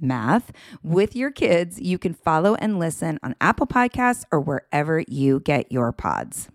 math 0.00 0.52
with 0.82 1.14
your 1.14 1.30
kids, 1.30 1.80
you 1.80 1.98
can 1.98 2.14
follow 2.14 2.54
and 2.56 2.78
listen 2.78 3.18
on 3.22 3.34
Apple 3.40 3.66
Podcasts 3.66 4.24
or 4.32 4.40
wherever 4.40 5.04
you 5.08 5.40
get 5.40 5.70
your 5.70 5.92
pods. 5.92 6.48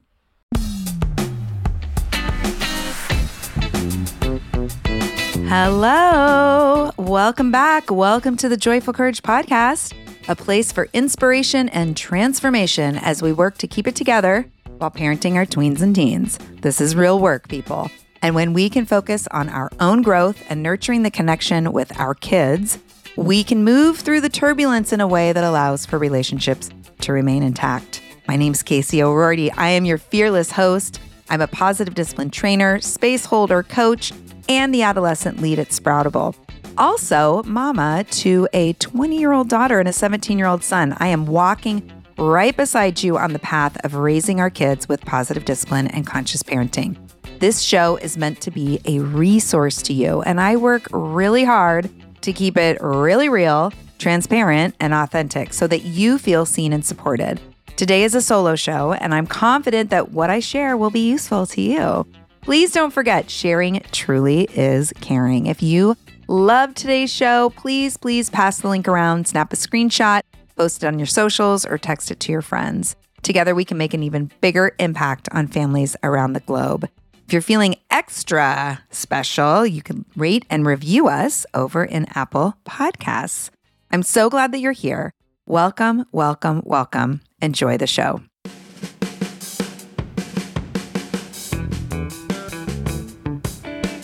Hello. 5.48 6.92
Welcome 6.98 7.52
back. 7.52 7.92
Welcome 7.92 8.36
to 8.38 8.50
the 8.50 8.58
Joyful 8.58 8.94
Courage 8.94 9.22
Podcast, 9.22 9.94
a 10.28 10.36
place 10.36 10.72
for 10.72 10.88
inspiration 10.92 11.70
and 11.70 11.96
transformation 11.96 12.98
as 12.98 13.22
we 13.22 13.32
work 13.32 13.60
to 13.60 13.68
keep 13.68 13.88
it 13.88 13.96
together 13.96 14.50
while 14.80 14.90
parenting 14.90 15.36
our 15.36 15.46
tweens 15.46 15.82
and 15.82 15.96
teens. 15.96 16.40
This 16.62 16.82
is 16.82 16.96
real 16.96 17.20
work, 17.20 17.48
people. 17.48 17.92
And 18.22 18.34
when 18.34 18.54
we 18.54 18.72
can 18.72 18.86
focus 18.86 19.28
on 19.30 19.50
our 19.50 19.70
own 19.80 20.02
growth 20.02 20.44
and 20.50 20.64
nurturing 20.64 21.04
the 21.04 21.12
connection 21.12 21.72
with 21.72 21.98
our 22.00 22.16
kids, 22.16 22.80
we 23.16 23.44
can 23.44 23.64
move 23.64 24.00
through 24.00 24.22
the 24.22 24.30
turbulence 24.30 24.92
in 24.92 25.00
a 25.00 25.08
way 25.08 25.32
that 25.32 25.44
allows 25.44 25.86
for 25.86 25.98
relationships 25.98 26.70
to 27.02 27.14
remain 27.14 27.44
intact. 27.44 28.02
My 28.28 28.36
name's 28.36 28.64
Casey 28.64 29.02
O'Roarty. 29.02 29.52
I 29.52 29.70
am 29.70 29.86
your 29.86 29.98
fearless 29.98 30.52
host. 30.52 31.00
I'm 31.30 31.42
a 31.42 31.48
positive 31.48 31.96
discipline 31.96 32.30
trainer, 32.30 32.82
space 32.82 33.26
holder, 33.26 33.64
coach, 33.64 34.12
and 34.50 34.74
the 34.74 34.84
adolescent 34.84 35.42
lead 35.42 35.60
at 35.60 35.70
Sproutable. 35.70 36.36
Also, 36.78 37.42
mama 37.44 38.06
to 38.12 38.50
a 38.52 38.74
20 38.74 39.18
year 39.18 39.32
old 39.32 39.48
daughter 39.48 39.80
and 39.80 39.88
a 39.88 39.94
17 39.94 40.38
year 40.38 40.48
old 40.48 40.64
son. 40.64 40.96
I 40.98 41.08
am 41.08 41.26
walking 41.26 41.90
right 42.18 42.56
beside 42.56 43.02
you 43.02 43.18
on 43.18 43.34
the 43.34 43.40
path 43.40 43.78
of 43.86 43.96
raising 43.96 44.40
our 44.40 44.50
kids 44.50 44.90
with 44.90 45.02
positive 45.06 45.46
discipline 45.46 45.88
and 45.88 46.06
conscious 46.06 46.44
parenting. 46.44 46.98
This 47.40 47.62
show 47.62 47.98
is 47.98 48.18
meant 48.18 48.42
to 48.42 48.52
be 48.52 48.80
a 48.86 49.00
resource 49.00 49.82
to 49.84 49.94
you, 49.94 50.22
and 50.22 50.40
I 50.40 50.56
work 50.56 50.88
really 50.92 51.44
hard 51.44 51.90
to 52.26 52.34
keep 52.34 52.58
it 52.58 52.78
really 52.82 53.30
real, 53.30 53.72
transparent, 54.00 54.76
and 54.80 54.94
authentic 54.94 55.54
so 55.54 55.68
that 55.68 55.84
you 55.84 56.18
feel 56.18 56.46
seen 56.46 56.74
and 56.74 56.84
supported. 56.84 57.40
Today 57.76 58.04
is 58.04 58.16
a 58.16 58.22
solo 58.22 58.56
show, 58.56 58.94
and 58.94 59.14
I'm 59.14 59.28
confident 59.28 59.92
that 59.92 60.12
what 60.12 60.30
I 60.30 60.40
share 60.40 60.76
will 60.76 60.90
be 60.90 61.08
useful 61.08 61.46
to 61.48 61.62
you. 61.62 62.06
Please 62.42 62.72
don't 62.72 62.92
forget, 62.92 63.30
sharing 63.30 63.82
truly 63.92 64.48
is 64.54 64.92
caring. 65.02 65.46
If 65.46 65.62
you 65.62 65.96
love 66.28 66.74
today's 66.74 67.12
show, 67.12 67.52
please, 67.52 67.98
please 67.98 68.30
pass 68.30 68.60
the 68.60 68.70
link 68.70 68.88
around, 68.88 69.28
snap 69.28 69.54
a 69.54 69.56
screenshot, 69.56 70.22
post 70.56 70.84
it 70.84 70.88
on 70.88 70.98
your 70.98 71.06
socials, 71.06 71.66
or 71.66 71.78
text 71.78 72.12
it 72.12 72.20
to 72.22 72.32
your 72.32 72.42
friends. 72.42 72.96
Together, 73.22 73.54
we 73.54 73.66
can 73.66 73.78
make 73.78 73.94
an 73.94 74.04
even 74.04 74.32
bigger 74.42 74.74
impact 74.80 75.28
on 75.32 75.48
families 75.48 75.96
around 76.04 76.34
the 76.34 76.40
globe. 76.40 76.88
If 77.26 77.34
you're 77.34 77.42
feeling 77.42 77.78
extra 77.90 78.84
special, 78.92 79.66
you 79.66 79.82
can 79.82 80.06
rate 80.16 80.46
and 80.48 80.64
review 80.64 81.08
us 81.08 81.44
over 81.56 81.84
in 81.84 82.06
Apple 82.14 82.54
Podcasts. 82.66 83.50
I'm 83.90 84.04
so 84.04 84.30
glad 84.30 84.52
that 84.52 84.60
you're 84.60 84.74
here. 84.74 85.12
Welcome, 85.48 86.06
welcome, 86.12 86.62
welcome. 86.66 87.22
Enjoy 87.42 87.78
the 87.78 87.88
show. 87.88 88.22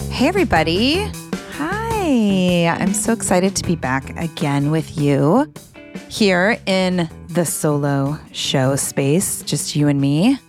Hey, 0.09 0.27
everybody. 0.27 1.07
Hi. 1.51 2.75
I'm 2.79 2.93
so 2.93 3.13
excited 3.13 3.55
to 3.55 3.63
be 3.63 3.75
back 3.75 4.17
again 4.17 4.71
with 4.71 4.97
you 4.97 5.53
here 6.09 6.57
in 6.65 7.07
the 7.29 7.45
solo 7.45 8.17
show 8.31 8.75
space, 8.75 9.43
just 9.43 9.75
you 9.75 9.87
and 9.87 10.01
me 10.01 10.39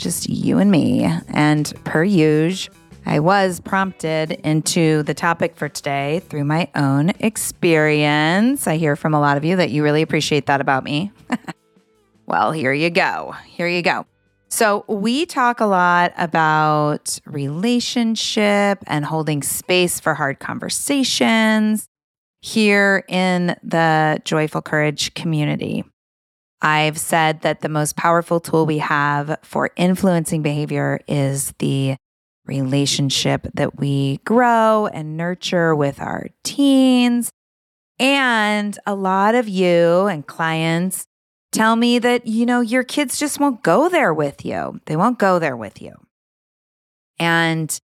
just 0.00 0.28
you 0.28 0.58
and 0.58 0.70
me. 0.70 1.04
And 1.28 1.72
per 1.84 2.02
usual, 2.02 2.74
I 3.06 3.20
was 3.20 3.60
prompted 3.60 4.32
into 4.32 5.02
the 5.02 5.14
topic 5.14 5.56
for 5.56 5.68
today 5.68 6.20
through 6.28 6.44
my 6.44 6.68
own 6.74 7.10
experience. 7.20 8.66
I 8.66 8.76
hear 8.76 8.96
from 8.96 9.14
a 9.14 9.20
lot 9.20 9.36
of 9.36 9.44
you 9.44 9.56
that 9.56 9.70
you 9.70 9.82
really 9.82 10.02
appreciate 10.02 10.46
that 10.46 10.60
about 10.60 10.84
me. 10.84 11.12
well, 12.26 12.52
here 12.52 12.72
you 12.72 12.90
go. 12.90 13.34
Here 13.46 13.68
you 13.68 13.82
go. 13.82 14.06
So, 14.52 14.84
we 14.88 15.26
talk 15.26 15.60
a 15.60 15.66
lot 15.66 16.12
about 16.18 17.20
relationship 17.24 18.82
and 18.88 19.04
holding 19.04 19.44
space 19.44 20.00
for 20.00 20.14
hard 20.14 20.40
conversations 20.40 21.86
here 22.40 23.04
in 23.08 23.54
the 23.62 24.20
Joyful 24.24 24.60
Courage 24.60 25.14
community. 25.14 25.84
I've 26.62 26.98
said 26.98 27.40
that 27.40 27.60
the 27.60 27.68
most 27.68 27.96
powerful 27.96 28.40
tool 28.40 28.66
we 28.66 28.78
have 28.78 29.38
for 29.42 29.70
influencing 29.76 30.42
behavior 30.42 31.00
is 31.08 31.52
the 31.58 31.96
relationship 32.44 33.46
that 33.54 33.78
we 33.78 34.18
grow 34.24 34.86
and 34.86 35.16
nurture 35.16 35.74
with 35.74 36.00
our 36.00 36.28
teens. 36.44 37.30
And 37.98 38.78
a 38.86 38.94
lot 38.94 39.34
of 39.34 39.48
you 39.48 40.06
and 40.06 40.26
clients 40.26 41.06
tell 41.52 41.76
me 41.76 41.98
that, 41.98 42.26
you 42.26 42.46
know, 42.46 42.60
your 42.60 42.82
kids 42.82 43.18
just 43.18 43.40
won't 43.40 43.62
go 43.62 43.88
there 43.88 44.12
with 44.12 44.44
you. 44.44 44.80
They 44.86 44.96
won't 44.96 45.18
go 45.18 45.38
there 45.38 45.56
with 45.56 45.80
you. 45.80 45.94
And, 47.18 47.78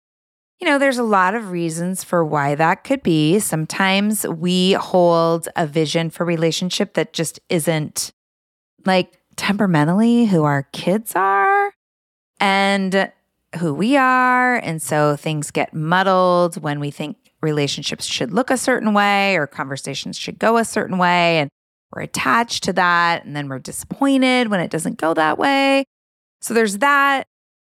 you 0.60 0.66
know, 0.68 0.78
there's 0.78 0.98
a 0.98 1.02
lot 1.02 1.34
of 1.34 1.50
reasons 1.50 2.04
for 2.04 2.24
why 2.24 2.54
that 2.54 2.84
could 2.84 3.02
be. 3.02 3.38
Sometimes 3.38 4.26
we 4.26 4.72
hold 4.72 5.48
a 5.56 5.66
vision 5.66 6.10
for 6.10 6.24
relationship 6.24 6.94
that 6.94 7.12
just 7.12 7.40
isn't 7.48 8.12
like 8.84 9.20
temperamentally 9.36 10.26
who 10.26 10.44
our 10.44 10.64
kids 10.72 11.12
are 11.14 11.72
and 12.40 13.10
who 13.58 13.74
we 13.74 13.96
are. 13.96 14.56
And 14.56 14.80
so 14.80 15.16
things 15.16 15.50
get 15.50 15.74
muddled 15.74 16.62
when 16.62 16.80
we 16.80 16.90
think 16.90 17.16
relationships 17.40 18.04
should 18.04 18.32
look 18.32 18.50
a 18.50 18.56
certain 18.56 18.94
way 18.94 19.36
or 19.36 19.46
conversations 19.46 20.18
should 20.18 20.38
go 20.38 20.56
a 20.56 20.64
certain 20.64 20.98
way. 20.98 21.38
And 21.38 21.50
we're 21.92 22.02
attached 22.02 22.64
to 22.64 22.72
that. 22.74 23.24
And 23.24 23.36
then 23.36 23.48
we're 23.48 23.58
disappointed 23.58 24.48
when 24.48 24.60
it 24.60 24.70
doesn't 24.70 24.98
go 24.98 25.14
that 25.14 25.38
way. 25.38 25.84
So 26.40 26.54
there's 26.54 26.78
that. 26.78 27.26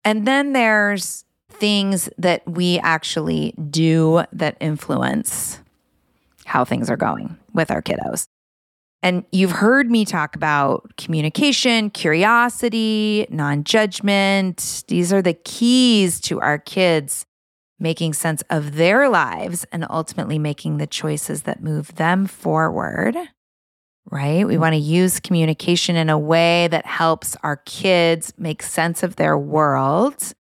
And 0.03 0.27
then 0.27 0.53
there's 0.53 1.25
things 1.49 2.09
that 2.17 2.47
we 2.47 2.79
actually 2.79 3.53
do 3.69 4.23
that 4.31 4.57
influence 4.59 5.59
how 6.45 6.65
things 6.65 6.89
are 6.89 6.97
going 6.97 7.37
with 7.53 7.69
our 7.69 7.81
kiddos. 7.81 8.25
And 9.01 9.23
you've 9.31 9.51
heard 9.51 9.89
me 9.89 10.03
talk 10.03 10.35
about 10.35 10.91
communication, 10.97 11.89
curiosity, 11.89 13.25
non 13.29 13.63
judgment. 13.63 14.83
These 14.87 15.13
are 15.13 15.21
the 15.21 15.33
keys 15.33 16.19
to 16.21 16.41
our 16.41 16.57
kids 16.57 17.25
making 17.79 18.13
sense 18.13 18.43
of 18.49 18.75
their 18.75 19.09
lives 19.09 19.65
and 19.71 19.85
ultimately 19.89 20.37
making 20.37 20.77
the 20.77 20.87
choices 20.87 21.43
that 21.43 21.63
move 21.63 21.95
them 21.95 22.25
forward. 22.27 23.15
Right? 24.11 24.45
We 24.45 24.57
want 24.57 24.73
to 24.73 24.79
use 24.79 25.19
communication 25.19 25.95
in 25.95 26.09
a 26.09 26.17
way 26.17 26.67
that 26.67 26.85
helps 26.85 27.37
our 27.43 27.57
kids 27.57 28.33
make 28.37 28.63
sense 28.63 29.03
of 29.03 29.15
their 29.15 29.37
world 29.37 30.33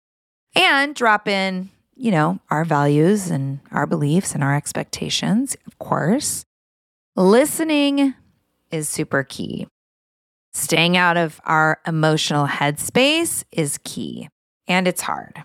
and 0.54 0.94
drop 0.94 1.28
in, 1.28 1.70
you 1.94 2.10
know, 2.10 2.38
our 2.48 2.64
values 2.64 3.28
and 3.28 3.60
our 3.72 3.86
beliefs 3.86 4.34
and 4.34 4.42
our 4.42 4.56
expectations, 4.56 5.56
of 5.66 5.78
course. 5.78 6.46
Listening 7.16 8.14
is 8.70 8.88
super 8.88 9.22
key. 9.22 9.66
Staying 10.52 10.96
out 10.96 11.16
of 11.16 11.40
our 11.44 11.80
emotional 11.86 12.46
headspace 12.46 13.44
is 13.52 13.78
key, 13.84 14.28
and 14.66 14.88
it's 14.88 15.02
hard. 15.02 15.44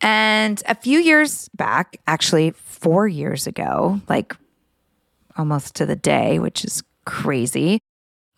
And 0.00 0.62
a 0.68 0.74
few 0.74 1.00
years 1.00 1.48
back, 1.56 1.98
actually, 2.06 2.50
four 2.50 3.08
years 3.08 3.46
ago, 3.46 4.00
like 4.08 4.36
almost 5.36 5.74
to 5.76 5.86
the 5.86 5.96
day, 5.96 6.38
which 6.38 6.64
is 6.64 6.82
crazy, 7.04 7.80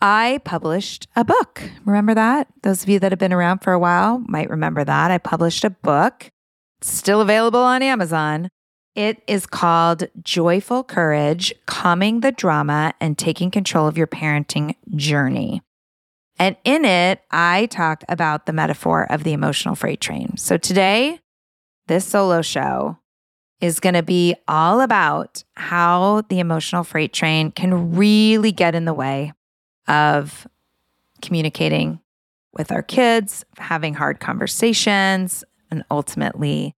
I 0.01 0.39
published 0.43 1.07
a 1.15 1.23
book. 1.23 1.61
Remember 1.85 2.15
that? 2.15 2.47
Those 2.63 2.81
of 2.81 2.89
you 2.89 2.99
that 2.99 3.11
have 3.11 3.19
been 3.19 3.33
around 3.33 3.59
for 3.59 3.73
a 3.73 3.79
while 3.79 4.23
might 4.27 4.49
remember 4.49 4.83
that. 4.83 5.11
I 5.11 5.17
published 5.19 5.63
a 5.63 5.69
book, 5.69 6.29
still 6.81 7.21
available 7.21 7.59
on 7.59 7.83
Amazon. 7.83 8.49
It 8.95 9.21
is 9.25 9.45
called 9.45 10.03
Joyful 10.21 10.83
Courage 10.83 11.53
Calming 11.65 12.19
the 12.19 12.33
Drama 12.33 12.93
and 12.99 13.17
Taking 13.17 13.49
Control 13.49 13.87
of 13.87 13.97
Your 13.97 14.07
Parenting 14.07 14.75
Journey. 14.95 15.61
And 16.37 16.57
in 16.65 16.83
it, 16.83 17.21
I 17.31 17.67
talk 17.67 18.03
about 18.09 18.45
the 18.45 18.53
metaphor 18.53 19.09
of 19.09 19.23
the 19.23 19.31
emotional 19.31 19.75
freight 19.75 20.01
train. 20.01 20.35
So 20.35 20.57
today, 20.57 21.19
this 21.87 22.05
solo 22.05 22.41
show 22.41 22.97
is 23.61 23.79
going 23.79 23.93
to 23.93 24.03
be 24.03 24.35
all 24.47 24.81
about 24.81 25.43
how 25.55 26.23
the 26.27 26.39
emotional 26.39 26.83
freight 26.83 27.13
train 27.13 27.51
can 27.51 27.95
really 27.95 28.51
get 28.51 28.75
in 28.75 28.83
the 28.83 28.93
way 28.93 29.31
of 29.87 30.47
communicating 31.21 32.01
with 32.51 32.73
our 32.73 32.81
kids, 32.81 33.45
having 33.57 33.93
hard 33.93 34.19
conversations, 34.19 35.45
and 35.69 35.85
ultimately 35.89 36.75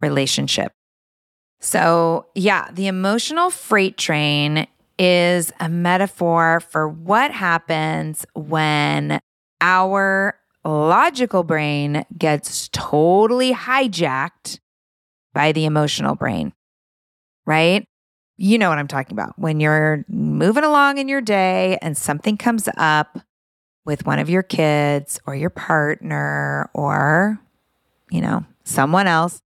relationship. 0.00 0.75
So, 1.60 2.26
yeah, 2.34 2.70
the 2.72 2.86
emotional 2.86 3.50
freight 3.50 3.96
train 3.96 4.66
is 4.98 5.52
a 5.60 5.68
metaphor 5.68 6.60
for 6.60 6.88
what 6.88 7.30
happens 7.30 8.24
when 8.34 9.20
our 9.60 10.38
logical 10.64 11.42
brain 11.42 12.04
gets 12.16 12.68
totally 12.68 13.52
hijacked 13.52 14.58
by 15.32 15.52
the 15.52 15.64
emotional 15.64 16.14
brain, 16.14 16.52
right? 17.46 17.84
You 18.38 18.58
know 18.58 18.68
what 18.68 18.78
I'm 18.78 18.88
talking 18.88 19.12
about. 19.12 19.38
When 19.38 19.60
you're 19.60 20.04
moving 20.08 20.64
along 20.64 20.98
in 20.98 21.08
your 21.08 21.20
day 21.20 21.78
and 21.80 21.96
something 21.96 22.36
comes 22.36 22.68
up 22.76 23.18
with 23.84 24.04
one 24.04 24.18
of 24.18 24.28
your 24.28 24.42
kids 24.42 25.20
or 25.26 25.34
your 25.34 25.50
partner 25.50 26.68
or, 26.74 27.38
you 28.10 28.20
know, 28.20 28.44
someone 28.64 29.06
else, 29.06 29.40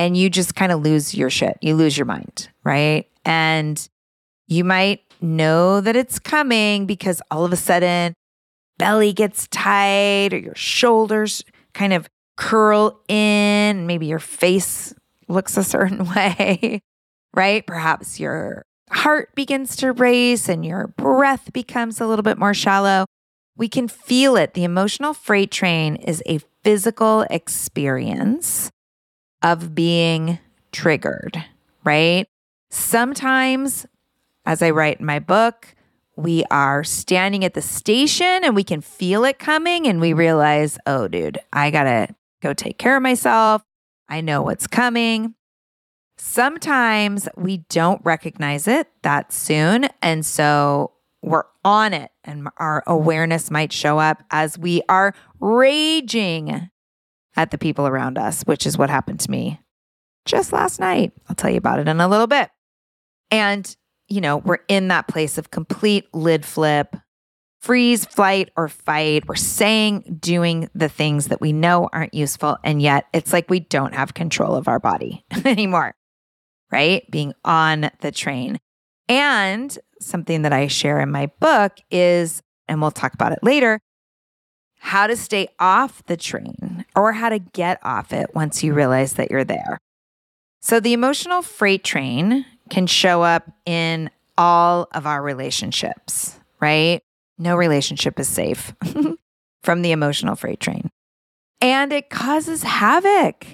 and 0.00 0.16
you 0.16 0.30
just 0.30 0.54
kind 0.54 0.72
of 0.72 0.82
lose 0.82 1.14
your 1.14 1.30
shit. 1.30 1.58
You 1.60 1.76
lose 1.76 1.96
your 1.96 2.06
mind, 2.06 2.48
right? 2.64 3.06
And 3.24 3.88
you 4.48 4.64
might 4.64 5.02
know 5.20 5.80
that 5.80 5.94
it's 5.94 6.18
coming 6.18 6.86
because 6.86 7.20
all 7.30 7.44
of 7.44 7.52
a 7.52 7.56
sudden 7.56 8.14
belly 8.78 9.12
gets 9.12 9.46
tight 9.48 10.32
or 10.32 10.38
your 10.38 10.54
shoulders 10.54 11.44
kind 11.74 11.92
of 11.92 12.08
curl 12.36 13.00
in, 13.08 13.86
maybe 13.86 14.06
your 14.06 14.18
face 14.18 14.94
looks 15.28 15.58
a 15.58 15.62
certain 15.62 16.04
way 16.14 16.80
right? 17.34 17.66
Perhaps 17.66 18.18
your 18.18 18.64
heart 18.90 19.34
begins 19.34 19.76
to 19.76 19.92
race 19.92 20.48
and 20.48 20.64
your 20.64 20.88
breath 20.88 21.52
becomes 21.52 22.00
a 22.00 22.06
little 22.06 22.22
bit 22.22 22.38
more 22.38 22.54
shallow. 22.54 23.04
We 23.56 23.68
can 23.68 23.88
feel 23.88 24.36
it. 24.36 24.54
The 24.54 24.64
emotional 24.64 25.14
freight 25.14 25.50
train 25.50 25.96
is 25.96 26.22
a 26.26 26.40
physical 26.64 27.22
experience 27.30 28.70
of 29.42 29.74
being 29.74 30.38
triggered, 30.72 31.42
right? 31.84 32.26
Sometimes, 32.70 33.86
as 34.44 34.62
I 34.62 34.70
write 34.70 35.00
in 35.00 35.06
my 35.06 35.18
book, 35.18 35.74
we 36.16 36.44
are 36.50 36.84
standing 36.84 37.44
at 37.44 37.54
the 37.54 37.62
station 37.62 38.44
and 38.44 38.54
we 38.54 38.64
can 38.64 38.80
feel 38.80 39.24
it 39.24 39.38
coming 39.38 39.86
and 39.86 40.00
we 40.00 40.12
realize, 40.12 40.78
oh, 40.86 41.08
dude, 41.08 41.38
I 41.52 41.70
gotta 41.70 42.14
go 42.40 42.52
take 42.52 42.78
care 42.78 42.96
of 42.96 43.02
myself. 43.02 43.62
I 44.08 44.20
know 44.20 44.42
what's 44.42 44.66
coming. 44.66 45.34
Sometimes 46.18 47.28
we 47.36 47.58
don't 47.68 48.04
recognize 48.04 48.68
it 48.68 48.88
that 49.02 49.32
soon. 49.32 49.88
And 50.02 50.26
so 50.26 50.92
we're 51.22 51.44
on 51.64 51.92
it, 51.92 52.10
and 52.24 52.48
our 52.56 52.82
awareness 52.86 53.50
might 53.50 53.72
show 53.72 53.98
up 53.98 54.22
as 54.30 54.58
we 54.58 54.82
are 54.88 55.14
raging 55.38 56.70
at 57.40 57.50
the 57.50 57.58
people 57.58 57.86
around 57.86 58.18
us, 58.18 58.42
which 58.42 58.66
is 58.66 58.78
what 58.78 58.90
happened 58.90 59.20
to 59.20 59.30
me 59.30 59.60
just 60.24 60.52
last 60.52 60.80
night. 60.80 61.12
I'll 61.28 61.36
tell 61.36 61.50
you 61.50 61.58
about 61.58 61.78
it 61.78 61.88
in 61.88 62.00
a 62.00 62.08
little 62.08 62.26
bit. 62.26 62.50
And, 63.30 63.74
you 64.08 64.20
know, 64.20 64.38
we're 64.38 64.58
in 64.68 64.88
that 64.88 65.08
place 65.08 65.38
of 65.38 65.50
complete 65.50 66.06
lid 66.12 66.44
flip, 66.44 66.96
freeze, 67.60 68.04
flight, 68.04 68.50
or 68.56 68.68
fight. 68.68 69.26
We're 69.28 69.36
saying, 69.36 70.18
doing 70.20 70.68
the 70.74 70.88
things 70.88 71.28
that 71.28 71.40
we 71.40 71.52
know 71.52 71.88
aren't 71.92 72.14
useful. 72.14 72.58
And 72.64 72.82
yet 72.82 73.06
it's 73.12 73.32
like 73.32 73.48
we 73.48 73.60
don't 73.60 73.94
have 73.94 74.14
control 74.14 74.54
of 74.54 74.68
our 74.68 74.78
body 74.78 75.24
anymore 75.44 75.94
right? 76.70 77.08
Being 77.10 77.34
on 77.44 77.90
the 78.00 78.12
train. 78.12 78.58
And 79.08 79.76
something 80.00 80.42
that 80.42 80.52
I 80.52 80.68
share 80.68 81.00
in 81.00 81.10
my 81.10 81.30
book 81.40 81.72
is, 81.90 82.42
and 82.68 82.80
we'll 82.80 82.90
talk 82.90 83.14
about 83.14 83.32
it 83.32 83.40
later, 83.42 83.80
how 84.80 85.06
to 85.06 85.16
stay 85.16 85.48
off 85.58 86.04
the 86.06 86.16
train 86.16 86.84
or 86.96 87.12
how 87.12 87.28
to 87.28 87.38
get 87.38 87.78
off 87.82 88.12
it 88.12 88.34
once 88.34 88.62
you 88.62 88.74
realize 88.74 89.14
that 89.14 89.30
you're 89.30 89.44
there. 89.44 89.78
So, 90.60 90.80
the 90.80 90.92
emotional 90.92 91.42
freight 91.42 91.84
train 91.84 92.44
can 92.68 92.86
show 92.86 93.22
up 93.22 93.50
in 93.64 94.10
all 94.36 94.88
of 94.92 95.06
our 95.06 95.22
relationships, 95.22 96.38
right? 96.60 97.00
No 97.38 97.56
relationship 97.56 98.18
is 98.20 98.28
safe 98.28 98.74
from 99.62 99.82
the 99.82 99.92
emotional 99.92 100.36
freight 100.36 100.60
train. 100.60 100.90
And 101.62 101.92
it 101.92 102.10
causes 102.10 102.62
havoc 102.62 103.46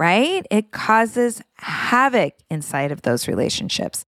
right? 0.00 0.46
It 0.50 0.70
causes 0.70 1.42
havoc 1.56 2.32
inside 2.50 2.90
of 2.90 3.02
those 3.02 3.28
relationships. 3.28 4.06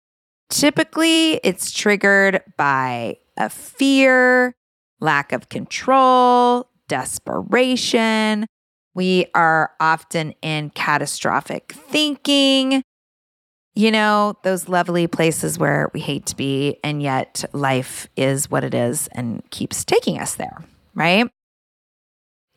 Typically, 0.49 1.33
it's 1.43 1.69
triggered 1.69 2.41
by 2.55 3.17
a 3.35 3.49
fear, 3.49 4.55
lack 5.01 5.33
of 5.33 5.49
control, 5.49 6.69
desperation. 6.87 8.45
We 8.93 9.25
are 9.35 9.71
often 9.79 10.33
in 10.41 10.69
catastrophic 10.69 11.73
thinking, 11.73 12.83
you 13.73 13.91
know, 13.91 14.37
those 14.43 14.69
lovely 14.69 15.07
places 15.07 15.57
where 15.57 15.89
we 15.93 16.01
hate 16.01 16.25
to 16.27 16.35
be, 16.35 16.77
and 16.83 17.01
yet 17.01 17.43
life 17.53 18.07
is 18.15 18.51
what 18.51 18.63
it 18.63 18.73
is 18.73 19.07
and 19.13 19.49
keeps 19.49 19.83
taking 19.85 20.19
us 20.19 20.35
there, 20.35 20.57
right? 20.93 21.29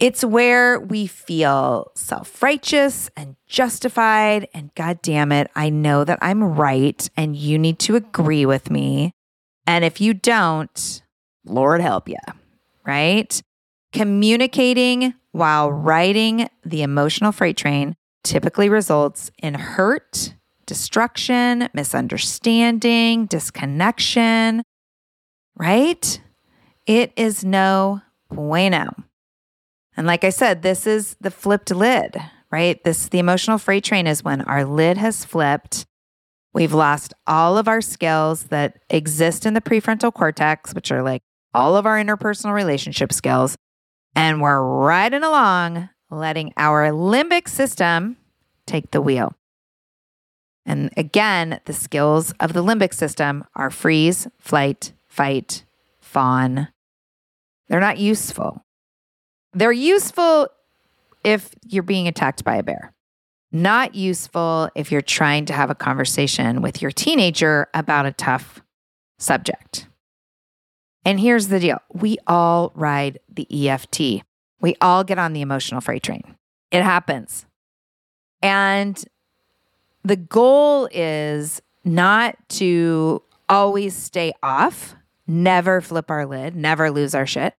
It's 0.00 0.24
where 0.24 0.80
we 0.80 1.06
feel 1.06 1.92
self 1.94 2.42
righteous 2.42 3.10
and 3.16 3.36
justified. 3.46 4.48
And 4.52 4.74
God 4.74 5.00
damn 5.02 5.30
it, 5.30 5.50
I 5.54 5.70
know 5.70 6.04
that 6.04 6.18
I'm 6.20 6.42
right 6.42 7.08
and 7.16 7.36
you 7.36 7.58
need 7.58 7.78
to 7.80 7.94
agree 7.94 8.44
with 8.44 8.70
me. 8.70 9.12
And 9.66 9.84
if 9.84 10.00
you 10.00 10.12
don't, 10.12 11.02
Lord 11.44 11.80
help 11.80 12.08
you, 12.08 12.16
right? 12.86 13.42
Communicating 13.92 15.14
while 15.32 15.70
riding 15.70 16.48
the 16.64 16.82
emotional 16.82 17.32
freight 17.32 17.56
train 17.56 17.96
typically 18.22 18.68
results 18.68 19.30
in 19.38 19.54
hurt, 19.54 20.34
destruction, 20.66 21.68
misunderstanding, 21.74 23.26
disconnection, 23.26 24.62
right? 25.56 26.20
It 26.86 27.12
is 27.16 27.44
no 27.44 28.00
bueno. 28.30 28.94
And 29.96 30.06
like 30.06 30.24
I 30.24 30.30
said, 30.30 30.62
this 30.62 30.86
is 30.86 31.16
the 31.20 31.30
flipped 31.30 31.70
lid, 31.70 32.16
right? 32.50 32.82
This 32.84 33.08
the 33.08 33.18
emotional 33.18 33.58
freight 33.58 33.84
train 33.84 34.06
is 34.06 34.24
when 34.24 34.40
our 34.42 34.64
lid 34.64 34.96
has 34.98 35.24
flipped. 35.24 35.86
We've 36.52 36.74
lost 36.74 37.14
all 37.26 37.58
of 37.58 37.68
our 37.68 37.80
skills 37.80 38.44
that 38.44 38.78
exist 38.88 39.44
in 39.44 39.54
the 39.54 39.60
prefrontal 39.60 40.12
cortex, 40.12 40.74
which 40.74 40.92
are 40.92 41.02
like 41.02 41.22
all 41.54 41.76
of 41.76 41.86
our 41.86 41.96
interpersonal 41.96 42.52
relationship 42.52 43.12
skills. 43.12 43.56
And 44.16 44.40
we're 44.40 44.62
riding 44.62 45.22
along, 45.22 45.88
letting 46.10 46.52
our 46.56 46.90
limbic 46.90 47.48
system 47.48 48.16
take 48.66 48.90
the 48.90 49.00
wheel. 49.00 49.34
And 50.66 50.90
again, 50.96 51.60
the 51.66 51.72
skills 51.72 52.32
of 52.40 52.52
the 52.52 52.62
limbic 52.62 52.94
system 52.94 53.44
are 53.54 53.70
freeze, 53.70 54.26
flight, 54.38 54.92
fight, 55.06 55.64
fawn. 56.00 56.68
They're 57.68 57.80
not 57.80 57.98
useful. 57.98 58.64
They're 59.52 59.72
useful 59.72 60.48
if 61.22 61.50
you're 61.66 61.82
being 61.82 62.08
attacked 62.08 62.44
by 62.44 62.56
a 62.56 62.62
bear. 62.62 62.92
Not 63.52 63.94
useful 63.94 64.68
if 64.74 64.90
you're 64.90 65.00
trying 65.00 65.44
to 65.46 65.52
have 65.52 65.70
a 65.70 65.74
conversation 65.74 66.60
with 66.60 66.82
your 66.82 66.90
teenager 66.90 67.68
about 67.72 68.06
a 68.06 68.12
tough 68.12 68.62
subject. 69.18 69.86
And 71.04 71.20
here's 71.20 71.48
the 71.48 71.60
deal 71.60 71.78
we 71.92 72.18
all 72.26 72.72
ride 72.74 73.18
the 73.28 73.68
EFT, 73.68 74.24
we 74.60 74.76
all 74.80 75.04
get 75.04 75.18
on 75.18 75.32
the 75.32 75.42
emotional 75.42 75.80
freight 75.80 76.02
train. 76.02 76.36
It 76.70 76.82
happens. 76.82 77.46
And 78.42 79.02
the 80.02 80.16
goal 80.16 80.88
is 80.92 81.62
not 81.84 82.36
to 82.50 83.22
always 83.48 83.94
stay 83.94 84.32
off 84.42 84.96
never 85.26 85.80
flip 85.80 86.10
our 86.10 86.26
lid, 86.26 86.54
never 86.54 86.90
lose 86.90 87.14
our 87.14 87.26
shit. 87.26 87.54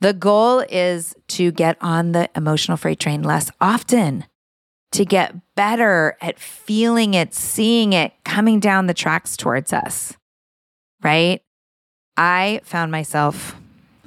The 0.00 0.12
goal 0.12 0.60
is 0.68 1.14
to 1.28 1.50
get 1.50 1.76
on 1.80 2.12
the 2.12 2.28
emotional 2.36 2.76
freight 2.76 3.00
train 3.00 3.22
less 3.22 3.50
often, 3.60 4.26
to 4.92 5.04
get 5.04 5.34
better 5.54 6.16
at 6.20 6.38
feeling 6.38 7.14
it, 7.14 7.34
seeing 7.34 7.92
it 7.92 8.12
coming 8.24 8.60
down 8.60 8.86
the 8.86 8.94
tracks 8.94 9.36
towards 9.36 9.72
us, 9.72 10.16
right? 11.02 11.42
I 12.18 12.60
found 12.64 12.90
myself 12.90 13.54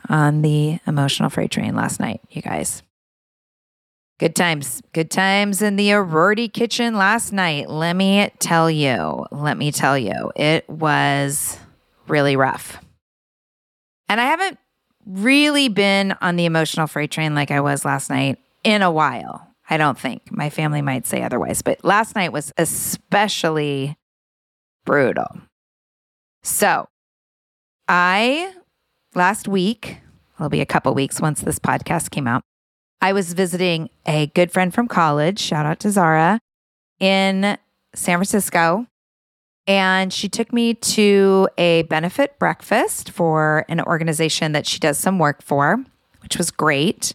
on 0.10 0.42
the 0.42 0.80
emotional 0.86 1.30
freight 1.30 1.50
train 1.50 1.76
last 1.76 2.00
night, 2.02 2.20
you 2.30 2.42
guys. 2.42 2.84
Good 4.20 4.36
times, 4.36 4.84
good 4.94 5.10
times 5.10 5.62
in 5.62 5.78
the 5.78 5.94
O'Roarty 5.94 6.50
kitchen 6.50 6.96
last 6.96 7.32
night. 7.32 7.70
Let 7.70 7.96
me 7.96 8.30
tell 8.38 8.70
you, 8.70 9.26
let 9.32 9.58
me 9.58 9.72
tell 9.72 9.98
you, 9.98 10.32
it 10.36 10.70
was 10.70 11.58
really 12.08 12.36
rough. 12.36 12.78
And 14.10 14.20
I 14.20 14.26
haven't 14.26 14.60
really 15.08 15.70
been 15.70 16.14
on 16.22 16.36
the 16.36 16.46
emotional 16.46 16.88
freight 16.88 17.12
train 17.12 17.34
like 17.34 17.50
I 17.50 17.62
was 17.62 17.86
last 17.86 18.10
night 18.10 18.38
in 18.64 18.82
a 18.82 18.92
while. 18.92 19.48
I 19.70 19.78
don't 19.78 19.98
think. 19.98 20.30
My 20.30 20.50
family 20.50 20.82
might 20.82 21.08
say 21.08 21.24
otherwise, 21.24 21.62
but 21.62 21.84
last 21.86 22.14
night 22.14 22.34
was 22.34 22.52
especially 22.58 23.96
brutal. 24.86 25.42
So, 26.44 26.90
I 27.94 28.54
last 29.16 29.50
week, 29.50 29.98
it'll 30.38 30.48
be 30.48 30.62
a 30.62 30.66
couple 30.66 30.94
weeks 30.94 31.20
once 31.20 31.42
this 31.42 31.60
podcast 31.60 32.10
came 32.10 32.26
out, 32.26 32.42
I 33.02 33.12
was 33.12 33.34
visiting 33.34 33.90
a 34.06 34.28
good 34.28 34.50
friend 34.50 34.74
from 34.74 34.88
college, 34.88 35.40
shout 35.40 35.66
out 35.66 35.82
to 35.82 35.92
Zara, 35.92 36.40
in 37.02 37.58
San 37.94 38.18
Francisco. 38.18 38.88
And 39.68 40.14
she 40.14 40.30
took 40.30 40.54
me 40.54 40.74
to 40.74 41.50
a 41.58 41.82
benefit 41.84 42.40
breakfast 42.40 43.10
for 43.10 43.66
an 43.68 43.82
organization 43.82 44.54
that 44.54 44.66
she 44.66 44.80
does 44.80 44.98
some 44.98 45.20
work 45.20 45.44
for, 45.44 45.84
which 46.22 46.38
was 46.38 46.50
great. 46.50 47.14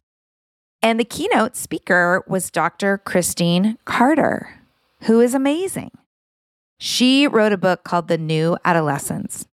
And 0.83 1.01
the 1.01 1.05
keynote 1.07 1.57
speaker 1.57 2.23
was 2.29 2.51
Dr. 2.51 2.99
Christine 2.99 3.79
Carter, 3.87 4.61
who 5.05 5.21
is 5.21 5.33
amazing. 5.33 5.93
She 6.79 7.27
wrote 7.27 7.53
a 7.53 7.57
book 7.57 7.83
called 7.83 8.09
The 8.09 8.19
New 8.19 8.59
Adolescence. 8.63 9.47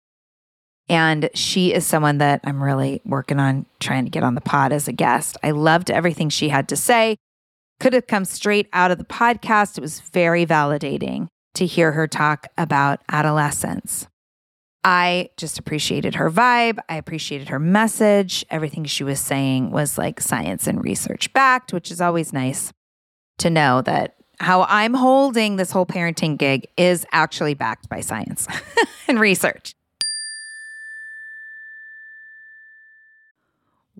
And 0.88 1.30
she 1.34 1.72
is 1.72 1.86
someone 1.86 2.18
that 2.18 2.40
I'm 2.44 2.62
really 2.62 3.00
working 3.04 3.40
on 3.40 3.66
trying 3.80 4.04
to 4.04 4.10
get 4.10 4.22
on 4.22 4.34
the 4.34 4.40
pod 4.40 4.72
as 4.72 4.86
a 4.86 4.92
guest. 4.92 5.36
I 5.42 5.50
loved 5.50 5.90
everything 5.90 6.28
she 6.28 6.50
had 6.50 6.68
to 6.68 6.76
say. 6.76 7.16
Could 7.80 7.94
have 7.94 8.06
come 8.06 8.24
straight 8.24 8.68
out 8.72 8.90
of 8.90 8.98
the 8.98 9.04
podcast. 9.04 9.78
It 9.78 9.80
was 9.80 10.00
very 10.00 10.44
validating 10.44 11.28
to 11.54 11.66
hear 11.66 11.92
her 11.92 12.06
talk 12.06 12.48
about 12.58 13.00
adolescence. 13.10 14.06
I 14.84 15.30
just 15.38 15.58
appreciated 15.58 16.16
her 16.16 16.30
vibe. 16.30 16.78
I 16.90 16.96
appreciated 16.96 17.48
her 17.48 17.58
message. 17.58 18.44
Everything 18.50 18.84
she 18.84 19.02
was 19.02 19.18
saying 19.18 19.70
was 19.70 19.96
like 19.96 20.20
science 20.20 20.66
and 20.66 20.84
research 20.84 21.32
backed, 21.32 21.72
which 21.72 21.90
is 21.90 22.02
always 22.02 22.32
nice 22.34 22.70
to 23.38 23.48
know 23.48 23.80
that 23.82 24.16
how 24.40 24.66
I'm 24.68 24.92
holding 24.92 25.56
this 25.56 25.70
whole 25.70 25.86
parenting 25.86 26.36
gig 26.36 26.66
is 26.76 27.06
actually 27.12 27.54
backed 27.54 27.88
by 27.88 28.00
science 28.00 28.46
and 29.08 29.18
research. 29.18 29.74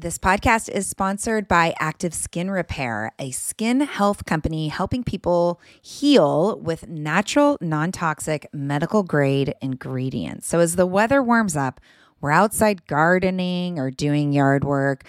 This 0.00 0.16
podcast 0.16 0.68
is 0.68 0.86
sponsored 0.86 1.48
by 1.48 1.74
Active 1.80 2.14
Skin 2.14 2.52
Repair, 2.52 3.10
a 3.18 3.32
skin 3.32 3.80
health 3.80 4.26
company 4.26 4.68
helping 4.68 5.02
people 5.02 5.60
heal 5.82 6.56
with 6.60 6.86
natural, 6.86 7.58
non 7.60 7.90
toxic, 7.90 8.46
medical 8.52 9.02
grade 9.02 9.54
ingredients. 9.60 10.46
So, 10.46 10.60
as 10.60 10.76
the 10.76 10.86
weather 10.86 11.20
warms 11.20 11.56
up, 11.56 11.80
we're 12.20 12.30
outside 12.30 12.86
gardening 12.86 13.80
or 13.80 13.90
doing 13.90 14.32
yard 14.32 14.62
work 14.62 15.02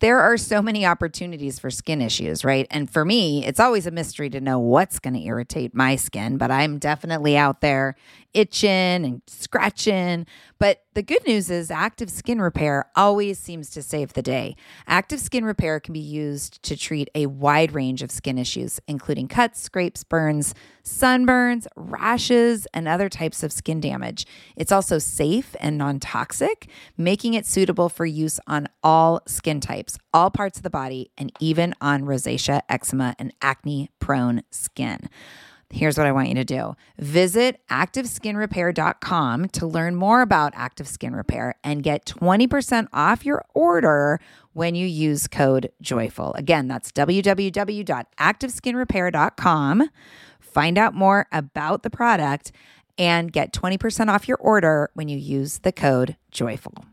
there 0.00 0.20
are 0.20 0.36
so 0.36 0.62
many 0.62 0.86
opportunities 0.86 1.58
for 1.58 1.70
skin 1.70 2.00
issues, 2.00 2.44
right? 2.44 2.66
And 2.70 2.90
for 2.90 3.04
me, 3.04 3.44
it's 3.44 3.60
always 3.60 3.86
a 3.86 3.90
mystery 3.90 4.30
to 4.30 4.40
know 4.40 4.58
what's 4.58 4.98
going 4.98 5.14
to 5.14 5.24
irritate 5.24 5.74
my 5.74 5.96
skin, 5.96 6.38
but 6.38 6.50
I'm 6.50 6.78
definitely 6.78 7.36
out 7.36 7.60
there 7.60 7.96
itching 8.34 8.68
and 8.70 9.22
scratching. 9.26 10.26
But 10.58 10.82
the 10.94 11.02
good 11.02 11.26
news 11.26 11.50
is 11.50 11.70
active 11.70 12.10
skin 12.10 12.40
repair 12.40 12.90
always 12.94 13.38
seems 13.38 13.70
to 13.70 13.82
save 13.82 14.12
the 14.12 14.22
day. 14.22 14.56
Active 14.86 15.20
skin 15.20 15.44
repair 15.44 15.80
can 15.80 15.92
be 15.92 16.00
used 16.00 16.62
to 16.64 16.76
treat 16.76 17.08
a 17.14 17.26
wide 17.26 17.72
range 17.72 18.02
of 18.02 18.10
skin 18.10 18.38
issues, 18.38 18.80
including 18.86 19.28
cuts, 19.28 19.60
scrapes, 19.60 20.04
burns, 20.04 20.54
sunburns, 20.88 21.66
rashes, 21.76 22.66
and 22.74 22.88
other 22.88 23.08
types 23.08 23.42
of 23.42 23.52
skin 23.52 23.80
damage. 23.80 24.26
It's 24.56 24.72
also 24.72 24.98
safe 24.98 25.54
and 25.60 25.78
non 25.78 26.00
toxic, 26.00 26.68
making 26.96 27.34
it 27.34 27.46
suitable 27.46 27.88
for 27.88 28.06
use 28.06 28.40
on 28.46 28.68
all 28.82 29.20
skin 29.26 29.60
types, 29.60 29.98
all 30.12 30.30
parts 30.30 30.58
of 30.58 30.62
the 30.62 30.70
body, 30.70 31.10
and 31.18 31.32
even 31.40 31.74
on 31.80 32.02
rosacea, 32.02 32.62
eczema, 32.68 33.14
and 33.18 33.32
acne 33.42 33.90
prone 34.00 34.42
skin. 34.50 35.08
Here's 35.70 35.98
what 35.98 36.06
I 36.06 36.12
want 36.12 36.28
you 36.28 36.34
to 36.36 36.44
do 36.44 36.76
visit 36.98 37.60
activeskinrepair.com 37.68 39.48
to 39.48 39.66
learn 39.66 39.96
more 39.96 40.22
about 40.22 40.54
Active 40.56 40.88
Skin 40.88 41.14
Repair 41.14 41.56
and 41.62 41.82
get 41.82 42.06
20% 42.06 42.88
off 42.92 43.26
your 43.26 43.44
order 43.54 44.18
when 44.54 44.74
you 44.74 44.86
use 44.86 45.28
code 45.28 45.70
JOYFUL. 45.82 46.38
Again, 46.38 46.68
that's 46.68 46.90
www.activeskinrepair.com. 46.92 49.90
Find 50.52 50.78
out 50.78 50.94
more 50.94 51.26
about 51.32 51.82
the 51.82 51.90
product 51.90 52.52
and 52.96 53.32
get 53.32 53.52
20% 53.52 54.08
off 54.08 54.26
your 54.26 54.38
order 54.38 54.90
when 54.94 55.08
you 55.08 55.16
use 55.16 55.60
the 55.60 55.72
code 55.72 56.16
JOYFUL. 56.32 56.84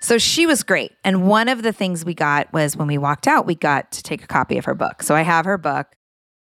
So 0.00 0.18
she 0.18 0.46
was 0.46 0.64
great. 0.64 0.92
And 1.04 1.28
one 1.28 1.48
of 1.48 1.62
the 1.62 1.72
things 1.72 2.04
we 2.04 2.12
got 2.12 2.52
was 2.52 2.76
when 2.76 2.88
we 2.88 2.98
walked 2.98 3.28
out, 3.28 3.46
we 3.46 3.54
got 3.54 3.92
to 3.92 4.02
take 4.02 4.24
a 4.24 4.26
copy 4.26 4.58
of 4.58 4.64
her 4.64 4.74
book. 4.74 5.00
So 5.00 5.14
I 5.14 5.22
have 5.22 5.44
her 5.44 5.56
book. 5.56 5.94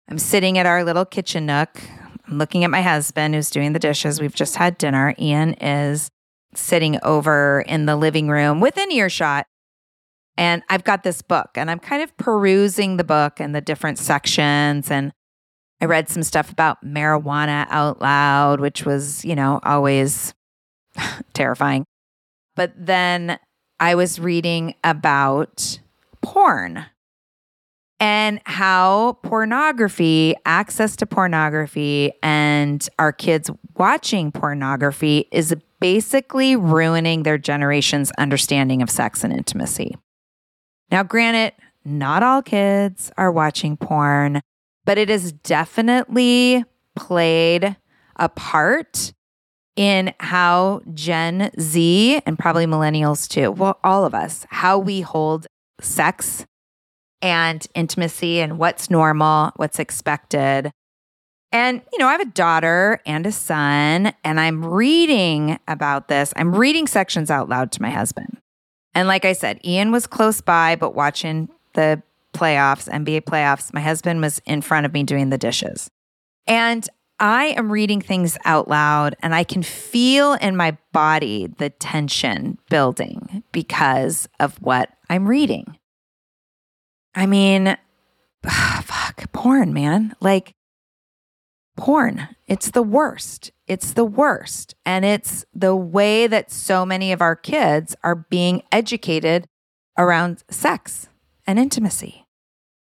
I'm 0.09 0.19
sitting 0.19 0.59
at 0.59 0.67
our 0.67 0.83
little 0.83 1.05
kitchen 1.05 1.47
nook. 1.47 1.81
I'm 2.27 2.37
looking 2.37 2.65
at 2.65 2.71
my 2.71 2.83
husband 2.83 3.35
who's 3.35 3.51
doing 3.51 3.73
the 3.73 3.79
dishes. 3.79 4.21
We've 4.21 4.35
just 4.35 4.57
had 4.57 4.77
dinner. 4.77 5.15
Ian 5.21 5.55
is 5.55 6.11
sitting 6.55 6.99
over 7.05 7.65
in 7.67 7.87
the 7.87 7.95
living 7.95 8.29
room 8.29 8.61
within 8.61 8.91
earshot. 8.91 9.47
And 10.37 10.63
I've 10.69 10.85
got 10.85 11.03
this 11.03 11.23
book 11.23 11.51
and 11.55 11.71
I'm 11.71 11.79
kind 11.79 12.03
of 12.03 12.17
perusing 12.17 12.97
the 12.97 13.05
book 13.05 13.41
and 13.41 13.55
the 13.55 13.61
different 13.61 13.99
sections. 13.99 14.91
And 14.91 15.13
I 15.81 15.85
read 15.85 16.09
some 16.09 16.23
stuff 16.23 16.51
about 16.51 16.85
marijuana 16.85 17.67
out 17.71 18.01
loud, 18.01 18.61
which 18.61 18.85
was, 18.85 19.25
you 19.25 19.37
know, 19.37 19.61
always 19.63 20.35
terrifying. 21.35 21.85
But 22.57 22.73
then 22.77 23.39
I 23.81 23.95
was 23.95 24.19
reading 24.19 24.75
about 24.83 25.81
porn 26.23 26.87
and 28.01 28.41
how 28.45 29.19
pornography, 29.23 30.35
access 30.45 30.97
to 30.97 31.07
pornography, 31.07 32.13
and 32.23 32.87
our 32.99 33.13
kids 33.13 33.51
watching 33.77 34.33
pornography 34.33 35.29
is 35.31 35.55
basically 35.81 36.57
ruining 36.57 37.23
their 37.23 37.39
generation's 37.39 38.11
understanding 38.19 38.83
of 38.83 38.91
sex 38.91 39.23
and 39.23 39.33
intimacy. 39.33 39.95
Now, 40.95 41.03
granted, 41.03 41.55
not 41.85 42.23
all 42.23 42.41
kids 42.41 43.11
are 43.19 43.33
watching 43.33 43.77
porn, 43.77 44.41
but 44.85 44.97
it 44.97 45.09
has 45.09 45.33
definitely 45.33 46.65
played 46.95 47.77
a 48.15 48.29
part 48.29 49.13
in 49.75 50.15
how 50.21 50.83
Gen 50.95 51.51
Z 51.59 52.23
and 52.25 52.39
probably 52.39 52.67
millennials 52.67 53.27
too, 53.27 53.51
well, 53.51 53.81
all 53.83 54.05
of 54.05 54.15
us, 54.15 54.47
how 54.51 54.79
we 54.79 55.01
hold 55.01 55.49
sex 55.81 56.47
and 57.21 57.67
intimacy 57.75 58.39
and 58.39 58.57
what's 58.57 58.89
normal, 58.89 59.51
what's 59.57 59.81
expected. 59.81 60.71
And, 61.51 61.83
you 61.93 61.99
know, 61.99 62.07
I 62.07 62.13
have 62.13 62.21
a 62.21 62.27
daughter 62.27 63.01
and 63.05 63.27
a 63.27 63.33
son, 63.33 64.13
and 64.23 64.39
I'm 64.39 64.65
reading 64.65 65.59
about 65.67 66.07
this. 66.07 66.33
I'm 66.37 66.55
reading 66.55 66.87
sections 66.87 67.33
out 67.33 67.49
loud 67.49 67.73
to 67.73 67.83
my 67.83 67.91
husband. 67.91 68.39
And 68.95 69.09
like 69.09 69.25
I 69.25 69.33
said, 69.33 69.61
Ian 69.65 69.91
was 69.91 70.07
close 70.07 70.41
by, 70.41 70.77
but 70.77 70.95
watching 70.95 71.49
the 71.75 72.03
playoffs, 72.35 72.89
NBA 72.89 73.23
playoffs, 73.23 73.73
my 73.73 73.81
husband 73.81 74.21
was 74.21 74.41
in 74.45 74.61
front 74.61 74.87
of 74.87 74.93
me 74.93 75.03
doing 75.03 75.31
the 75.31 75.39
dishes. 75.39 75.89
And 76.47 76.87
I 77.19 77.47
am 77.57 77.71
reading 77.71 78.01
things 78.01 78.37
out 78.45 78.69
loud 78.69 79.17
and 79.21 79.35
I 79.35 79.45
can 79.45 79.63
feel 79.63 80.35
in 80.35 80.57
my 80.57 80.77
body 80.93 81.47
the 81.59 81.71
tension 81.71 82.59
building 82.69 83.45
because 83.53 84.29
of 84.41 84.57
what 84.61 84.91
I'm 85.09 85.29
reading. 85.29 85.79
I 87.15 87.27
mean, 87.27 87.77
fuck, 88.45 89.33
porn, 89.33 89.73
man. 89.73 90.15
Like, 90.21 90.53
porn, 91.77 92.29
it's 92.47 92.71
the 92.71 92.83
worst. 92.83 93.53
It's 93.67 93.93
the 93.93 94.05
worst. 94.05 94.75
And 94.85 95.05
it's 95.05 95.45
the 95.55 95.75
way 95.75 96.27
that 96.27 96.51
so 96.51 96.85
many 96.85 97.13
of 97.13 97.23
our 97.23 97.37
kids 97.37 97.97
are 98.03 98.15
being 98.15 98.63
educated 98.71 99.47
around 99.97 100.45
sex 100.51 101.09
and 101.47 101.59
intimacy. 101.59 102.27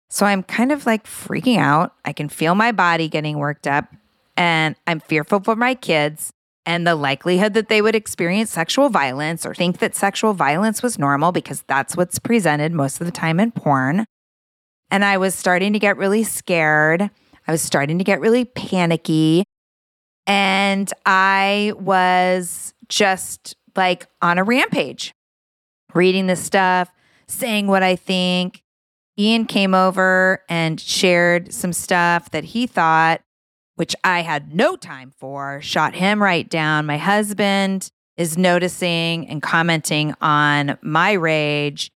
So 0.09 0.25
I'm 0.25 0.43
kind 0.43 0.71
of 0.71 0.85
like 0.85 1.05
freaking 1.05 1.57
out. 1.57 1.95
I 2.05 2.13
can 2.13 2.29
feel 2.29 2.55
my 2.55 2.71
body 2.71 3.07
getting 3.07 3.37
worked 3.37 3.67
up 3.67 3.93
and 4.37 4.75
I'm 4.87 4.99
fearful 4.99 5.39
for 5.39 5.55
my 5.55 5.75
kids 5.75 6.31
and 6.65 6.87
the 6.87 6.95
likelihood 6.95 7.53
that 7.55 7.67
they 7.67 7.81
would 7.81 7.95
experience 7.95 8.51
sexual 8.51 8.89
violence 8.89 9.45
or 9.45 9.53
think 9.53 9.79
that 9.79 9.95
sexual 9.95 10.33
violence 10.33 10.81
was 10.81 10.97
normal 10.97 11.31
because 11.31 11.63
that's 11.63 11.97
what's 11.97 12.19
presented 12.19 12.71
most 12.71 13.01
of 13.01 13.05
the 13.05 13.11
time 13.11 13.39
in 13.39 13.51
porn. 13.51 14.05
And 14.89 15.03
I 15.03 15.17
was 15.17 15.35
starting 15.35 15.73
to 15.73 15.79
get 15.79 15.97
really 15.97 16.23
scared. 16.23 17.09
I 17.47 17.51
was 17.51 17.61
starting 17.61 17.97
to 17.97 18.03
get 18.03 18.19
really 18.19 18.45
panicky. 18.45 19.43
And 20.25 20.91
I 21.05 21.73
was 21.77 22.73
just 22.87 23.55
like 23.75 24.07
on 24.21 24.37
a 24.37 24.43
rampage, 24.43 25.13
reading 25.93 26.27
this 26.27 26.43
stuff, 26.43 26.89
saying 27.27 27.67
what 27.67 27.83
I 27.83 27.95
think. 27.95 28.61
Ian 29.19 29.45
came 29.45 29.75
over 29.75 30.41
and 30.49 30.79
shared 30.79 31.53
some 31.53 31.73
stuff 31.73 32.31
that 32.31 32.43
he 32.45 32.65
thought 32.65 33.21
which 33.75 33.95
I 34.03 34.21
had 34.21 34.53
no 34.53 34.75
time 34.75 35.13
for, 35.17 35.61
shot 35.61 35.95
him 35.95 36.21
right 36.21 36.47
down. 36.47 36.85
My 36.85 36.97
husband 36.97 37.89
is 38.17 38.37
noticing 38.37 39.27
and 39.27 39.41
commenting 39.41 40.13
on 40.21 40.77
my 40.81 41.13
rage 41.13 41.91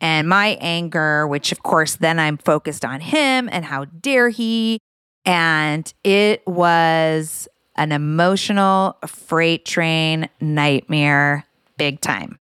and 0.00 0.28
my 0.28 0.58
anger, 0.60 1.26
which 1.26 1.52
of 1.52 1.62
course 1.62 1.96
then 1.96 2.18
I'm 2.18 2.38
focused 2.38 2.84
on 2.84 3.00
him 3.00 3.48
and 3.50 3.64
how 3.64 3.84
dare 3.86 4.28
he. 4.28 4.78
And 5.24 5.92
it 6.02 6.46
was 6.46 7.48
an 7.76 7.92
emotional 7.92 8.96
freight 9.06 9.64
train 9.64 10.28
nightmare, 10.40 11.44
big 11.78 12.00
time, 12.00 12.38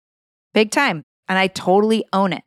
big 0.54 0.70
time. 0.70 1.02
And 1.28 1.38
I 1.38 1.48
totally 1.48 2.04
own 2.12 2.32
it. 2.32 2.42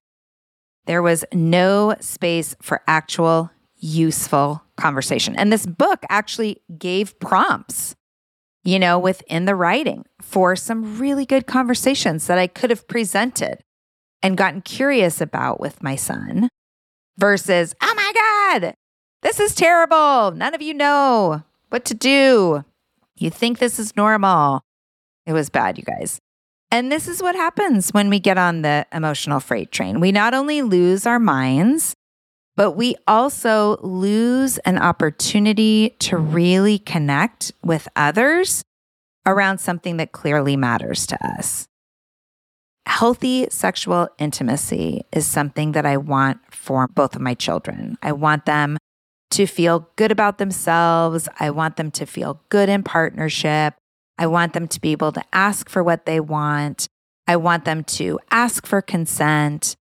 There 0.85 1.01
was 1.01 1.25
no 1.33 1.95
space 1.99 2.55
for 2.61 2.81
actual 2.87 3.51
useful 3.77 4.63
conversation. 4.77 5.35
And 5.35 5.51
this 5.51 5.65
book 5.65 6.03
actually 6.09 6.61
gave 6.77 7.19
prompts, 7.19 7.95
you 8.63 8.79
know, 8.79 8.97
within 8.97 9.45
the 9.45 9.55
writing 9.55 10.05
for 10.21 10.55
some 10.55 10.97
really 10.97 11.25
good 11.25 11.47
conversations 11.47 12.27
that 12.27 12.37
I 12.37 12.47
could 12.47 12.69
have 12.69 12.87
presented 12.87 13.59
and 14.21 14.37
gotten 14.37 14.61
curious 14.61 15.21
about 15.21 15.59
with 15.59 15.81
my 15.81 15.95
son 15.95 16.49
versus, 17.17 17.73
oh 17.81 17.93
my 17.95 18.59
God, 18.61 18.73
this 19.21 19.39
is 19.39 19.55
terrible. 19.55 20.31
None 20.31 20.53
of 20.53 20.61
you 20.61 20.73
know 20.73 21.43
what 21.69 21.85
to 21.85 21.93
do. 21.93 22.63
You 23.15 23.29
think 23.29 23.59
this 23.59 23.79
is 23.79 23.95
normal. 23.95 24.61
It 25.25 25.33
was 25.33 25.49
bad, 25.49 25.77
you 25.77 25.83
guys. 25.83 26.19
And 26.71 26.91
this 26.91 27.07
is 27.07 27.21
what 27.21 27.35
happens 27.35 27.89
when 27.91 28.09
we 28.09 28.19
get 28.19 28.37
on 28.37 28.61
the 28.61 28.85
emotional 28.93 29.39
freight 29.39 29.71
train. 29.71 29.99
We 29.99 30.11
not 30.11 30.33
only 30.33 30.61
lose 30.61 31.05
our 31.05 31.19
minds, 31.19 31.95
but 32.55 32.71
we 32.71 32.95
also 33.07 33.77
lose 33.77 34.57
an 34.59 34.77
opportunity 34.77 35.95
to 35.99 36.17
really 36.17 36.77
connect 36.77 37.53
with 37.63 37.87
others 37.95 38.63
around 39.25 39.59
something 39.59 39.97
that 39.97 40.11
clearly 40.11 40.57
matters 40.57 41.07
to 41.07 41.25
us. 41.25 41.68
Healthy 42.89 43.47
sexual 43.51 44.09
intimacy 44.17 45.03
is 45.13 45.27
something 45.27 45.73
that 45.73 45.85
I 45.85 45.95
want 45.95 46.39
for 46.49 46.87
both 46.87 47.15
of 47.15 47.21
my 47.21 47.35
children. 47.35 47.99
I 48.01 48.13
want 48.13 48.47
them 48.47 48.79
to 49.29 49.45
feel 49.45 49.87
good 49.95 50.11
about 50.11 50.39
themselves. 50.39 51.29
I 51.39 51.51
want 51.51 51.77
them 51.77 51.91
to 51.91 52.07
feel 52.07 52.41
good 52.49 52.67
in 52.67 52.81
partnership. 52.81 53.75
I 54.17 54.25
want 54.25 54.53
them 54.53 54.67
to 54.67 54.81
be 54.81 54.91
able 54.91 55.11
to 55.11 55.23
ask 55.31 55.69
for 55.69 55.83
what 55.83 56.07
they 56.07 56.19
want. 56.19 56.87
I 57.27 57.35
want 57.35 57.63
them 57.63 57.83
to 57.83 58.19
ask 58.31 58.65
for 58.65 58.81
consent 58.81 59.75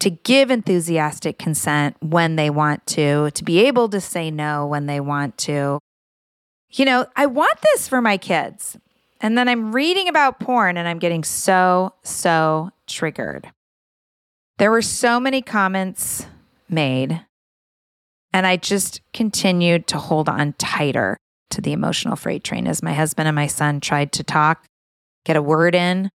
to 0.00 0.08
give 0.08 0.50
enthusiastic 0.50 1.38
consent 1.38 1.96
when 2.00 2.36
they 2.36 2.48
want 2.48 2.86
to, 2.86 3.30
to 3.32 3.44
be 3.44 3.66
able 3.66 3.90
to 3.90 4.00
say 4.00 4.30
no 4.30 4.66
when 4.66 4.86
they 4.86 4.98
want 4.98 5.36
to. 5.38 5.78
You 6.70 6.86
know, 6.86 7.06
I 7.16 7.26
want 7.26 7.58
this 7.62 7.86
for 7.86 8.00
my 8.00 8.16
kids. 8.16 8.78
And 9.20 9.36
then 9.36 9.48
I'm 9.48 9.74
reading 9.74 10.08
about 10.08 10.40
porn 10.40 10.76
and 10.76 10.86
I'm 10.86 10.98
getting 10.98 11.24
so, 11.24 11.94
so 12.02 12.70
triggered. 12.86 13.50
There 14.58 14.70
were 14.70 14.82
so 14.82 15.20
many 15.20 15.42
comments 15.42 16.26
made, 16.68 17.22
and 18.32 18.46
I 18.46 18.56
just 18.56 19.00
continued 19.12 19.86
to 19.88 19.98
hold 19.98 20.28
on 20.28 20.54
tighter 20.54 21.16
to 21.50 21.60
the 21.60 21.72
emotional 21.72 22.16
freight 22.16 22.42
train 22.42 22.66
as 22.66 22.82
my 22.82 22.92
husband 22.92 23.28
and 23.28 23.34
my 23.34 23.46
son 23.46 23.80
tried 23.80 24.12
to 24.12 24.24
talk, 24.24 24.64
get 25.24 25.36
a 25.36 25.42
word 25.42 25.74
in. 25.74 26.10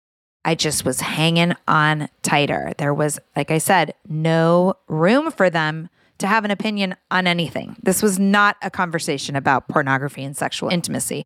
I 0.44 0.54
just 0.54 0.84
was 0.84 1.00
hanging 1.00 1.54
on 1.66 2.08
tighter. 2.22 2.72
There 2.78 2.94
was, 2.94 3.18
like 3.37 3.50
I 3.50 3.58
said, 3.58 3.94
no 4.08 4.74
room 4.87 5.30
for 5.30 5.50
them 5.50 5.90
to 6.18 6.26
have 6.26 6.44
an 6.44 6.50
opinion 6.50 6.96
on 7.11 7.26
anything. 7.26 7.76
This 7.82 8.02
was 8.02 8.18
not 8.18 8.56
a 8.62 8.70
conversation 8.70 9.37
about 9.37 9.68
pornography 9.68 10.24
and 10.24 10.37
sexual 10.37 10.68
intimacy. 10.68 11.24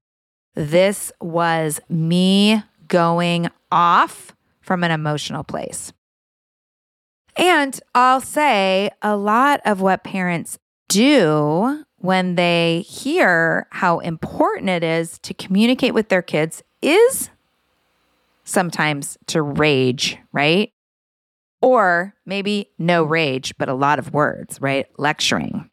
This 0.54 1.12
was 1.20 1.80
me 1.88 2.62
going 2.88 3.48
off 3.70 4.34
from 4.60 4.84
an 4.84 4.90
emotional 4.90 5.44
place. 5.44 5.92
And 7.36 7.78
I'll 7.94 8.20
say 8.20 8.90
a 9.00 9.16
lot 9.16 9.60
of 9.64 9.80
what 9.80 10.04
parents 10.04 10.58
do 10.88 11.84
when 11.96 12.34
they 12.34 12.84
hear 12.86 13.66
how 13.70 14.00
important 14.00 14.68
it 14.68 14.84
is 14.84 15.18
to 15.20 15.32
communicate 15.32 15.94
with 15.94 16.08
their 16.08 16.20
kids 16.20 16.62
is 16.82 17.30
sometimes 18.44 19.16
to 19.28 19.40
rage, 19.40 20.18
right? 20.32 20.72
Or 21.62 22.14
maybe 22.26 22.70
no 22.78 23.04
rage, 23.04 23.54
but 23.56 23.68
a 23.68 23.74
lot 23.74 23.98
of 23.98 24.12
words, 24.12 24.60
right? 24.60 24.86
Lecturing. 24.98 25.70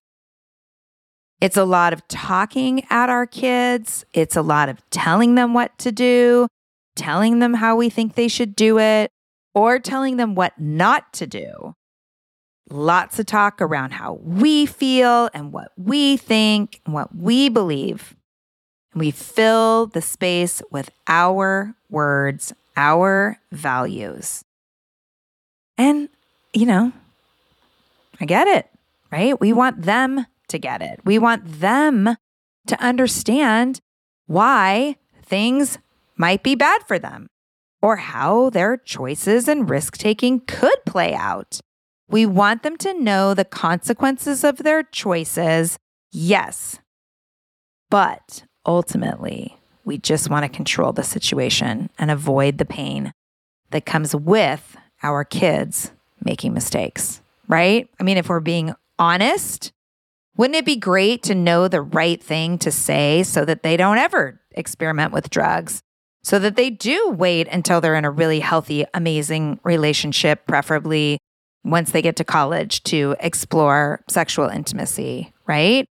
It's 1.41 1.57
a 1.57 1.63
lot 1.63 1.93
of 1.93 2.05
talking 2.07 2.85
at 2.89 3.09
our 3.09 3.25
kids. 3.25 4.05
It's 4.13 4.35
a 4.35 4.41
lot 4.41 4.67
of 4.67 4.81
telling 4.89 5.35
them 5.35 5.53
what 5.53 5.77
to 5.79 5.91
do, 5.91 6.47
telling 6.95 7.39
them 7.39 7.53
how 7.53 7.77
we 7.77 7.89
think 7.89 8.15
they 8.15 8.27
should 8.27 8.55
do 8.55 8.77
it, 8.77 9.09
or 9.53 9.79
telling 9.79 10.17
them 10.17 10.35
what 10.35 10.59
not 10.59 11.13
to 11.13 11.27
do. 11.27 11.75
Lots 12.69 13.19
of 13.19 13.25
talk 13.25 13.61
around 13.61 13.93
how 13.93 14.19
we 14.21 14.65
feel 14.65 15.29
and 15.33 15.51
what 15.51 15.71
we 15.77 16.17
think 16.17 16.81
and 16.85 16.93
what 16.93 17.15
we 17.15 17.49
believe. 17.49 18.15
And 18.93 18.99
We 18.99 19.11
fill 19.11 19.87
the 19.87 20.01
space 20.01 20.61
with 20.71 20.91
our 21.07 21.73
words, 21.89 22.53
our 22.75 23.39
values. 23.51 24.43
And, 25.77 26.09
you 26.53 26.65
know, 26.65 26.91
I 28.19 28.25
get 28.25 28.47
it, 28.47 28.69
right? 29.11 29.39
We 29.39 29.53
want 29.53 29.83
them 29.83 30.25
to 30.49 30.59
get 30.59 30.81
it. 30.81 30.99
We 31.03 31.17
want 31.19 31.43
them 31.45 32.15
to 32.67 32.83
understand 32.83 33.79
why 34.27 34.95
things 35.23 35.77
might 36.17 36.43
be 36.43 36.55
bad 36.55 36.83
for 36.87 36.99
them 36.99 37.27
or 37.81 37.97
how 37.97 38.49
their 38.49 38.77
choices 38.77 39.47
and 39.47 39.69
risk 39.69 39.97
taking 39.97 40.41
could 40.41 40.77
play 40.85 41.13
out. 41.13 41.59
We 42.09 42.25
want 42.25 42.63
them 42.63 42.77
to 42.77 42.93
know 42.93 43.33
the 43.33 43.45
consequences 43.45 44.43
of 44.43 44.57
their 44.57 44.83
choices, 44.83 45.77
yes. 46.11 46.79
But 47.89 48.43
ultimately, 48.65 49.57
we 49.85 49.97
just 49.97 50.29
want 50.29 50.43
to 50.43 50.49
control 50.49 50.91
the 50.91 51.03
situation 51.03 51.89
and 51.97 52.11
avoid 52.11 52.57
the 52.57 52.65
pain 52.65 53.13
that 53.71 53.85
comes 53.85 54.15
with 54.15 54.75
our 55.01 55.23
kids 55.23 55.91
making 56.23 56.53
mistakes, 56.53 57.21
right? 57.47 57.89
I 57.99 58.03
mean, 58.03 58.17
if 58.17 58.29
we're 58.29 58.39
being 58.39 58.73
honest, 58.97 59.71
wouldn't 60.39 60.55
it 60.55 60.63
be 60.63 60.77
great 60.77 61.21
to 61.21 61.35
know 61.35 61.67
the 61.67 61.81
right 61.81 62.23
thing 62.23 62.57
to 62.57 62.71
say 62.71 63.23
so 63.23 63.43
that 63.43 63.61
they 63.61 63.75
don't 63.75 63.97
ever 63.97 64.39
experiment 64.51 65.11
with 65.11 65.29
drugs? 65.29 65.81
So 66.23 66.39
that 66.39 66.55
they 66.55 66.69
do 66.69 67.09
wait 67.09 67.49
until 67.49 67.81
they're 67.81 67.95
in 67.95 68.05
a 68.05 68.09
really 68.09 68.39
healthy, 68.39 68.85
amazing 68.93 69.59
relationship, 69.65 70.47
preferably 70.47 71.17
once 71.65 71.91
they 71.91 72.01
get 72.01 72.15
to 72.15 72.23
college 72.23 72.83
to 72.83 73.17
explore 73.19 74.01
sexual 74.07 74.47
intimacy, 74.47 75.33
right? 75.45 75.85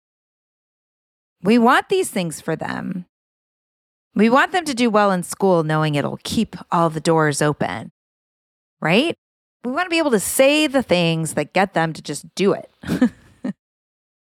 We 1.42 1.58
want 1.58 1.90
these 1.90 2.08
things 2.08 2.40
for 2.40 2.56
them. 2.56 3.04
We 4.14 4.30
want 4.30 4.52
them 4.52 4.64
to 4.64 4.72
do 4.72 4.88
well 4.88 5.10
in 5.10 5.24
school, 5.24 5.62
knowing 5.62 5.94
it'll 5.94 6.20
keep 6.24 6.56
all 6.72 6.88
the 6.88 7.00
doors 7.00 7.42
open, 7.42 7.90
right? 8.80 9.14
We 9.62 9.72
want 9.72 9.84
to 9.84 9.90
be 9.90 9.98
able 9.98 10.12
to 10.12 10.20
say 10.20 10.66
the 10.66 10.82
things 10.82 11.34
that 11.34 11.52
get 11.52 11.74
them 11.74 11.92
to 11.92 12.00
just 12.00 12.34
do 12.34 12.54
it. 12.54 12.70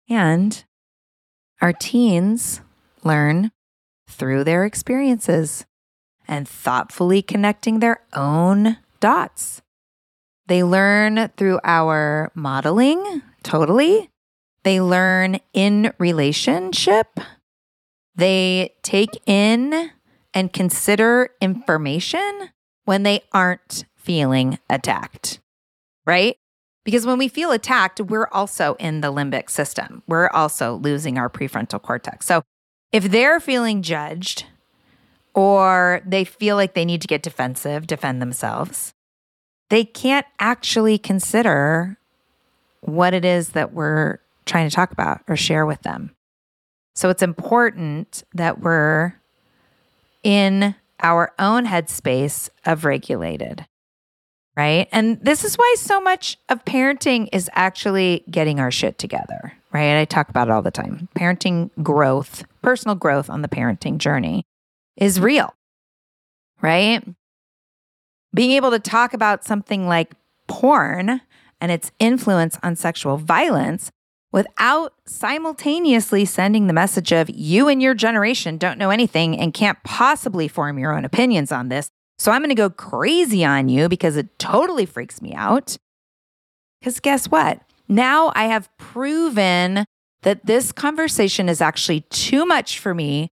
and 0.09 0.63
our 1.61 1.73
teens 1.73 2.61
learn 3.03 3.51
through 4.07 4.43
their 4.43 4.65
experiences 4.65 5.65
and 6.27 6.47
thoughtfully 6.47 7.21
connecting 7.21 7.79
their 7.79 8.01
own 8.13 8.77
dots. 8.99 9.61
They 10.47 10.63
learn 10.63 11.29
through 11.37 11.59
our 11.63 12.31
modeling, 12.33 13.21
totally. 13.43 14.09
They 14.63 14.81
learn 14.81 15.39
in 15.53 15.93
relationship. 15.99 17.19
They 18.15 18.73
take 18.81 19.21
in 19.25 19.91
and 20.33 20.51
consider 20.53 21.29
information 21.39 22.49
when 22.85 23.03
they 23.03 23.21
aren't 23.31 23.85
feeling 23.95 24.57
attacked, 24.69 25.39
right? 26.05 26.35
Because 26.89 27.05
when 27.05 27.19
we 27.19 27.27
feel 27.27 27.51
attacked, 27.51 28.01
we're 28.01 28.29
also 28.31 28.73
in 28.79 29.01
the 29.01 29.13
limbic 29.13 29.51
system. 29.51 30.01
We're 30.07 30.27
also 30.29 30.73
losing 30.77 31.19
our 31.19 31.29
prefrontal 31.29 31.79
cortex. 31.79 32.25
So 32.25 32.41
if 32.91 33.11
they're 33.11 33.39
feeling 33.39 33.83
judged 33.83 34.47
or 35.35 36.01
they 36.03 36.23
feel 36.23 36.55
like 36.55 36.73
they 36.73 36.85
need 36.85 37.03
to 37.03 37.07
get 37.07 37.21
defensive, 37.21 37.85
defend 37.85 38.23
themselves, 38.23 38.91
they 39.69 39.85
can't 39.85 40.25
actually 40.39 40.97
consider 40.97 41.99
what 42.81 43.13
it 43.13 43.23
is 43.23 43.49
that 43.49 43.71
we're 43.71 44.17
trying 44.47 44.67
to 44.67 44.75
talk 44.75 44.91
about 44.91 45.21
or 45.27 45.35
share 45.35 45.67
with 45.67 45.83
them. 45.83 46.15
So 46.95 47.11
it's 47.11 47.21
important 47.21 48.23
that 48.33 48.61
we're 48.61 49.13
in 50.23 50.73
our 51.01 51.33
own 51.37 51.67
headspace 51.67 52.49
of 52.65 52.83
regulated, 52.83 53.67
right? 54.59 54.89
And 54.91 55.23
this 55.23 55.45
is 55.45 55.55
why 55.55 55.75
so 55.77 56.01
much 56.01 56.37
of 56.49 56.65
parenting 56.65 57.29
is 57.31 57.49
actually 57.53 58.25
getting 58.29 58.59
our 58.59 58.71
shit 58.71 58.97
together, 58.97 59.53
right? 59.71 59.97
I 59.97 60.03
talk 60.03 60.27
about 60.27 60.49
it 60.49 60.51
all 60.51 60.61
the 60.61 60.69
time. 60.69 61.07
Parenting 61.15 61.69
growth, 61.81 62.43
personal 62.61 62.95
growth 62.95 63.29
on 63.29 63.41
the 63.41 63.47
parenting 63.47 63.99
journey 63.99 64.43
is 64.97 65.17
real, 65.17 65.55
right? 66.61 67.01
Being 68.33 68.51
able 68.51 68.71
to 68.71 68.79
talk 68.79 69.13
about 69.13 69.45
something 69.45 69.87
like 69.87 70.11
porn 70.49 71.21
and 71.61 71.71
its 71.71 71.93
influence 71.97 72.57
on 72.61 72.75
sexual 72.75 73.15
violence 73.15 73.91
without 74.33 74.93
simultaneously 75.07 76.25
sending 76.25 76.67
the 76.67 76.73
message 76.73 77.13
of 77.13 77.29
you 77.29 77.69
and 77.69 77.81
your 77.81 77.93
generation 77.93 78.57
don't 78.57 78.77
know 78.77 78.89
anything 78.89 79.39
and 79.39 79.53
can't 79.53 79.81
possibly 79.85 80.49
form 80.49 80.77
your 80.77 80.93
own 80.93 81.05
opinions 81.05 81.49
on 81.49 81.69
this. 81.69 81.89
So 82.19 82.31
I'm 82.31 82.41
going 82.41 82.49
to 82.49 82.55
go 82.55 82.69
crazy 82.69 83.45
on 83.45 83.69
you 83.69 83.87
because 83.87 84.17
it 84.17 84.37
totally 84.37 84.85
freaks 84.85 85.21
me 85.21 85.33
out. 85.33 85.77
Because 86.79 86.99
guess 86.99 87.27
what? 87.27 87.61
Now 87.87 88.31
I 88.35 88.45
have 88.45 88.69
proven 88.77 89.85
that 90.21 90.45
this 90.45 90.71
conversation 90.71 91.47
is 91.47 91.61
actually 91.61 92.01
too 92.01 92.45
much 92.45 92.77
for 92.77 92.93
me 92.93 93.29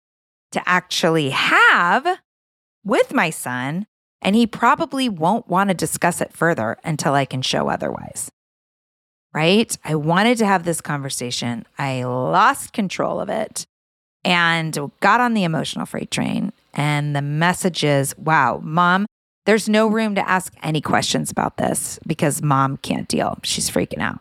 to 0.51 0.61
actually 0.69 1.29
have 1.29 2.19
with 2.83 3.13
my 3.13 3.29
son 3.29 3.87
and 4.21 4.35
he 4.35 4.45
probably 4.45 5.09
won't 5.09 5.47
want 5.47 5.69
to 5.69 5.73
discuss 5.73 6.21
it 6.21 6.33
further 6.33 6.77
until 6.83 7.13
I 7.13 7.25
can 7.25 7.41
show 7.41 7.69
otherwise. 7.69 8.29
Right? 9.33 9.75
I 9.83 9.95
wanted 9.95 10.37
to 10.39 10.45
have 10.45 10.63
this 10.63 10.81
conversation. 10.81 11.65
I 11.77 12.03
lost 12.03 12.73
control 12.73 13.19
of 13.19 13.29
it 13.29 13.65
and 14.23 14.77
got 14.99 15.21
on 15.21 15.33
the 15.33 15.43
emotional 15.43 15.85
freight 15.85 16.11
train. 16.11 16.53
And 16.73 17.15
the 17.15 17.21
message 17.21 17.83
is 17.83 18.17
wow, 18.17 18.59
mom, 18.63 19.05
there's 19.45 19.67
no 19.67 19.87
room 19.87 20.15
to 20.15 20.29
ask 20.29 20.53
any 20.63 20.81
questions 20.81 21.29
about 21.29 21.57
this 21.57 21.99
because 22.07 22.41
mom 22.41 22.77
can't 22.77 23.07
deal. 23.07 23.37
She's 23.43 23.69
freaking 23.69 23.99
out. 23.99 24.19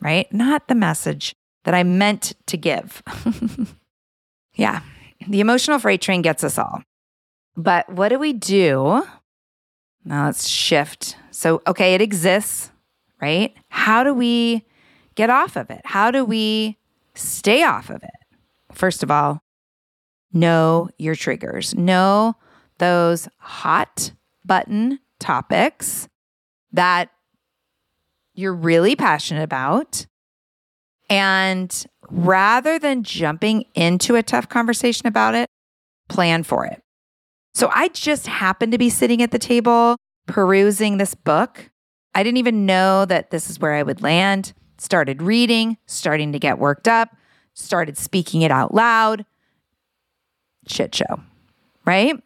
Right? 0.00 0.32
Not 0.32 0.68
the 0.68 0.74
message 0.74 1.34
that 1.64 1.74
I 1.74 1.82
meant 1.82 2.34
to 2.46 2.56
give. 2.56 3.02
yeah, 4.54 4.80
the 5.26 5.40
emotional 5.40 5.78
freight 5.78 6.00
train 6.00 6.22
gets 6.22 6.44
us 6.44 6.58
all. 6.58 6.82
But 7.56 7.88
what 7.90 8.10
do 8.10 8.18
we 8.18 8.32
do? 8.32 9.04
Now 10.04 10.26
let's 10.26 10.46
shift. 10.46 11.16
So, 11.30 11.62
okay, 11.66 11.94
it 11.94 12.00
exists, 12.00 12.70
right? 13.20 13.54
How 13.68 14.04
do 14.04 14.14
we 14.14 14.64
get 15.16 15.30
off 15.30 15.56
of 15.56 15.70
it? 15.70 15.80
How 15.84 16.10
do 16.10 16.24
we 16.24 16.78
stay 17.14 17.64
off 17.64 17.90
of 17.90 18.02
it? 18.02 18.10
First 18.72 19.02
of 19.02 19.10
all, 19.10 19.40
know 20.32 20.88
your 20.98 21.14
triggers. 21.14 21.74
Know 21.74 22.36
those 22.78 23.28
hot 23.38 24.12
button 24.44 25.00
topics 25.18 26.08
that 26.72 27.10
you're 28.34 28.54
really 28.54 28.94
passionate 28.96 29.42
about. 29.42 30.06
And 31.08 31.86
rather 32.10 32.78
than 32.78 33.02
jumping 33.02 33.64
into 33.74 34.16
a 34.16 34.22
tough 34.22 34.48
conversation 34.48 35.06
about 35.06 35.34
it, 35.34 35.48
plan 36.08 36.42
for 36.42 36.66
it. 36.66 36.82
So 37.54 37.70
I 37.72 37.88
just 37.88 38.26
happened 38.26 38.72
to 38.72 38.78
be 38.78 38.90
sitting 38.90 39.22
at 39.22 39.30
the 39.30 39.38
table 39.38 39.96
perusing 40.26 40.98
this 40.98 41.14
book. 41.14 41.70
I 42.14 42.22
didn't 42.22 42.38
even 42.38 42.66
know 42.66 43.04
that 43.06 43.30
this 43.30 43.48
is 43.48 43.58
where 43.58 43.74
I 43.74 43.82
would 43.82 44.02
land. 44.02 44.52
Started 44.78 45.22
reading, 45.22 45.78
starting 45.86 46.32
to 46.32 46.38
get 46.38 46.58
worked 46.58 46.86
up, 46.86 47.16
started 47.54 47.96
speaking 47.96 48.42
it 48.42 48.50
out 48.50 48.74
loud. 48.74 49.24
Shit 50.66 50.94
show, 50.94 51.20
right? 51.84 52.20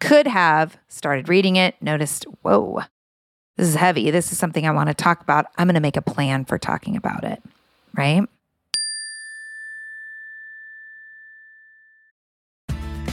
Could 0.00 0.26
have 0.26 0.78
started 0.88 1.28
reading 1.28 1.56
it, 1.56 1.74
noticed, 1.82 2.24
whoa, 2.42 2.80
this 3.56 3.68
is 3.68 3.74
heavy. 3.74 4.10
This 4.10 4.32
is 4.32 4.38
something 4.38 4.66
I 4.66 4.70
want 4.70 4.88
to 4.88 4.94
talk 4.94 5.20
about. 5.20 5.46
I'm 5.58 5.66
going 5.66 5.74
to 5.74 5.80
make 5.80 5.98
a 5.98 6.02
plan 6.02 6.46
for 6.46 6.56
talking 6.58 6.96
about 6.96 7.24
it, 7.24 7.42
right? 7.94 8.26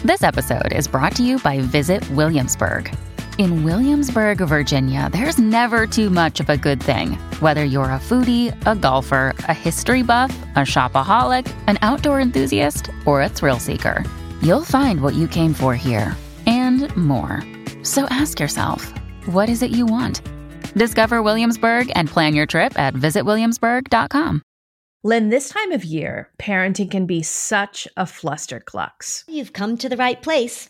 This 0.05 0.23
episode 0.23 0.71
is 0.71 0.87
brought 0.87 1.15
to 1.17 1.23
you 1.23 1.37
by 1.39 1.59
Visit 1.59 2.09
Williamsburg. 2.11 2.95
In 3.39 3.65
Williamsburg, 3.65 4.37
Virginia, 4.37 5.09
there's 5.11 5.37
never 5.37 5.85
too 5.85 6.09
much 6.09 6.39
of 6.39 6.49
a 6.49 6.55
good 6.55 6.81
thing. 6.81 7.13
Whether 7.41 7.65
you're 7.65 7.91
a 7.91 7.99
foodie, 7.99 8.55
a 8.65 8.73
golfer, 8.73 9.35
a 9.49 9.53
history 9.53 10.03
buff, 10.03 10.31
a 10.55 10.59
shopaholic, 10.59 11.53
an 11.67 11.77
outdoor 11.81 12.21
enthusiast, 12.21 12.89
or 13.05 13.21
a 13.21 13.27
thrill 13.29 13.59
seeker, 13.59 14.03
you'll 14.41 14.63
find 14.63 15.01
what 15.01 15.13
you 15.15 15.27
came 15.27 15.53
for 15.53 15.75
here 15.75 16.15
and 16.45 16.95
more. 16.95 17.43
So 17.83 18.05
ask 18.09 18.39
yourself, 18.39 18.93
what 19.25 19.49
is 19.49 19.61
it 19.61 19.71
you 19.71 19.85
want? 19.85 20.21
Discover 20.73 21.21
Williamsburg 21.21 21.91
and 21.95 22.07
plan 22.07 22.33
your 22.33 22.45
trip 22.45 22.77
at 22.79 22.93
visitwilliamsburg.com. 22.93 24.41
Lynn, 25.03 25.29
this 25.29 25.49
time 25.49 25.71
of 25.71 25.85
year, 25.85 26.29
parenting 26.39 26.89
can 26.91 27.05
be 27.05 27.21
such 27.23 27.87
a 27.95 28.03
flusterclux. 28.03 29.23
You've 29.27 29.53
come 29.53 29.77
to 29.77 29.87
the 29.87 29.95
right 29.95 30.21
place. 30.21 30.69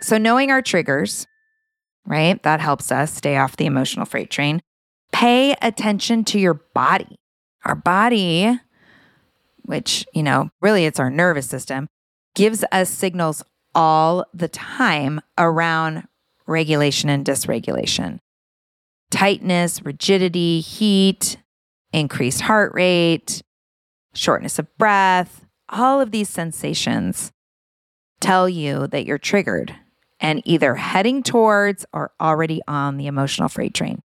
So, 0.00 0.18
knowing 0.18 0.50
our 0.50 0.62
triggers, 0.62 1.26
right, 2.06 2.42
that 2.42 2.60
helps 2.60 2.92
us 2.92 3.12
stay 3.12 3.36
off 3.36 3.56
the 3.56 3.66
emotional 3.66 4.06
freight 4.06 4.30
train. 4.30 4.60
Pay 5.12 5.56
attention 5.62 6.24
to 6.24 6.38
your 6.38 6.54
body. 6.74 7.16
Our 7.64 7.74
body, 7.74 8.60
which, 9.62 10.06
you 10.12 10.22
know, 10.22 10.50
really 10.60 10.84
it's 10.84 11.00
our 11.00 11.10
nervous 11.10 11.48
system, 11.48 11.88
gives 12.34 12.64
us 12.70 12.90
signals 12.90 13.42
all 13.74 14.24
the 14.32 14.48
time 14.48 15.20
around 15.38 16.04
regulation 16.46 17.08
and 17.08 17.24
dysregulation. 17.24 18.18
Tightness, 19.10 19.84
rigidity, 19.84 20.60
heat, 20.60 21.38
increased 21.92 22.42
heart 22.42 22.72
rate, 22.74 23.42
shortness 24.14 24.58
of 24.58 24.76
breath, 24.76 25.44
all 25.68 26.00
of 26.00 26.10
these 26.10 26.28
sensations 26.28 27.32
tell 28.20 28.48
you 28.48 28.86
that 28.88 29.04
you're 29.06 29.18
triggered 29.18 29.74
and 30.20 30.42
either 30.44 30.74
heading 30.74 31.22
towards 31.22 31.84
or 31.92 32.12
already 32.20 32.60
on 32.66 32.96
the 32.96 33.06
emotional 33.06 33.48
freight 33.48 33.74
train. 33.74 34.00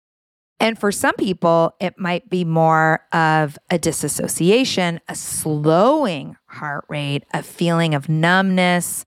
And 0.61 0.79
for 0.79 0.91
some 0.91 1.15
people, 1.15 1.75
it 1.81 1.99
might 1.99 2.29
be 2.29 2.45
more 2.45 3.07
of 3.13 3.59
a 3.71 3.79
disassociation, 3.79 5.01
a 5.09 5.15
slowing 5.15 6.37
heart 6.47 6.85
rate, 6.89 7.25
a 7.33 7.43
feeling 7.43 7.95
of 7.95 8.09
numbness, 8.09 9.05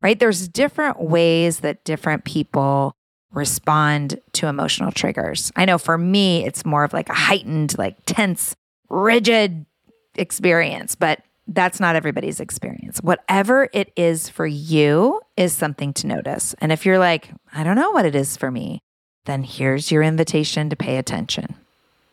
right? 0.00 0.18
There's 0.18 0.46
different 0.46 1.00
ways 1.00 1.60
that 1.60 1.84
different 1.84 2.24
people 2.24 2.94
respond 3.32 4.20
to 4.32 4.46
emotional 4.46 4.92
triggers. 4.92 5.50
I 5.56 5.64
know 5.64 5.78
for 5.78 5.98
me, 5.98 6.44
it's 6.44 6.64
more 6.64 6.84
of 6.84 6.92
like 6.92 7.08
a 7.08 7.14
heightened, 7.14 7.76
like 7.78 7.96
tense, 8.06 8.54
rigid 8.88 9.66
experience, 10.14 10.94
but 10.94 11.22
that's 11.48 11.80
not 11.80 11.96
everybody's 11.96 12.40
experience. 12.40 12.98
Whatever 12.98 13.68
it 13.72 13.92
is 13.96 14.28
for 14.28 14.46
you 14.46 15.20
is 15.36 15.52
something 15.52 15.92
to 15.94 16.06
notice. 16.06 16.54
And 16.58 16.70
if 16.72 16.86
you're 16.86 16.98
like, 16.98 17.30
I 17.52 17.64
don't 17.64 17.76
know 17.76 17.90
what 17.90 18.06
it 18.06 18.14
is 18.14 18.36
for 18.36 18.50
me, 18.50 18.80
then 19.24 19.42
here's 19.42 19.90
your 19.90 20.02
invitation 20.02 20.70
to 20.70 20.76
pay 20.76 20.98
attention, 20.98 21.54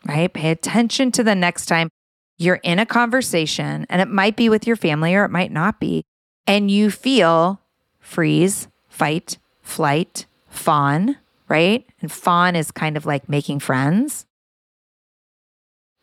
right? 0.05 0.31
Pay 0.33 0.51
attention 0.51 1.11
to 1.13 1.23
the 1.23 1.35
next 1.35 1.67
time 1.67 1.89
you're 2.37 2.59
in 2.63 2.79
a 2.79 2.85
conversation, 2.85 3.85
and 3.89 4.01
it 4.01 4.07
might 4.07 4.37
be 4.37 4.47
with 4.47 4.65
your 4.65 4.77
family 4.77 5.13
or 5.13 5.25
it 5.25 5.31
might 5.31 5.51
not 5.51 5.79
be, 5.79 6.03
and 6.47 6.71
you 6.71 6.89
feel 6.89 7.59
freeze, 7.99 8.69
fight, 8.87 9.37
flight, 9.61 10.25
fawn, 10.47 11.17
right? 11.49 11.85
And 11.99 12.09
fawn 12.09 12.55
is 12.55 12.71
kind 12.71 12.95
of 12.95 13.05
like 13.05 13.27
making 13.27 13.59
friends. 13.59 14.25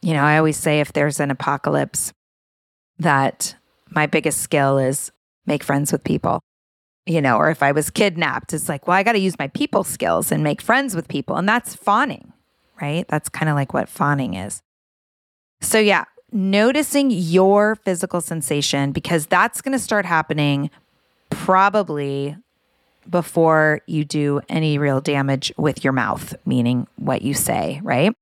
You 0.02 0.12
know, 0.12 0.22
I 0.22 0.36
always 0.36 0.58
say 0.58 0.80
if 0.80 0.92
there's 0.92 1.20
an 1.20 1.30
apocalypse, 1.30 2.12
that 2.98 3.56
my 3.90 4.06
biggest 4.06 4.40
skill 4.40 4.78
is 4.78 5.12
make 5.46 5.62
friends 5.62 5.92
with 5.92 6.04
people. 6.04 6.40
You 7.09 7.20
know, 7.22 7.37
or 7.37 7.50
if 7.50 7.62
I 7.62 7.70
was 7.70 7.88
kidnapped, 7.88 8.52
it's 8.52 8.68
like, 8.68 8.88
well, 8.88 8.96
I 8.96 9.04
got 9.04 9.12
to 9.12 9.20
use 9.20 9.38
my 9.38 9.46
people 9.48 9.85
skills 9.85 10.32
and 10.32 10.42
make 10.42 10.61
friends 10.61 10.96
with 10.96 11.06
people. 11.06 11.37
And 11.37 11.48
that's 11.48 11.72
fawning, 11.72 12.32
right? 12.82 13.06
That's 13.09 13.28
kind 13.28 13.48
of 13.48 13.54
like 13.54 13.72
what 13.72 13.88
fawning 13.88 14.35
is. 14.35 14.61
So, 15.61 15.78
yeah, 15.78 16.04
noticing 16.32 17.12
your 17.12 17.76
physical 17.76 18.20
sensation 18.20 18.90
because 18.90 19.26
that's 19.26 19.61
going 19.61 19.72
to 19.72 19.78
start 19.78 20.04
happening 20.04 20.68
probably 21.30 22.37
before 23.09 23.82
you 23.87 24.04
do 24.04 24.40
any 24.48 24.78
real 24.78 25.00
damage 25.00 25.52
with 25.56 25.85
your 25.85 25.92
mouth, 25.92 26.35
meaning 26.44 26.87
what 26.96 27.22
you 27.22 27.35
say, 27.35 27.80
right? 27.85 28.12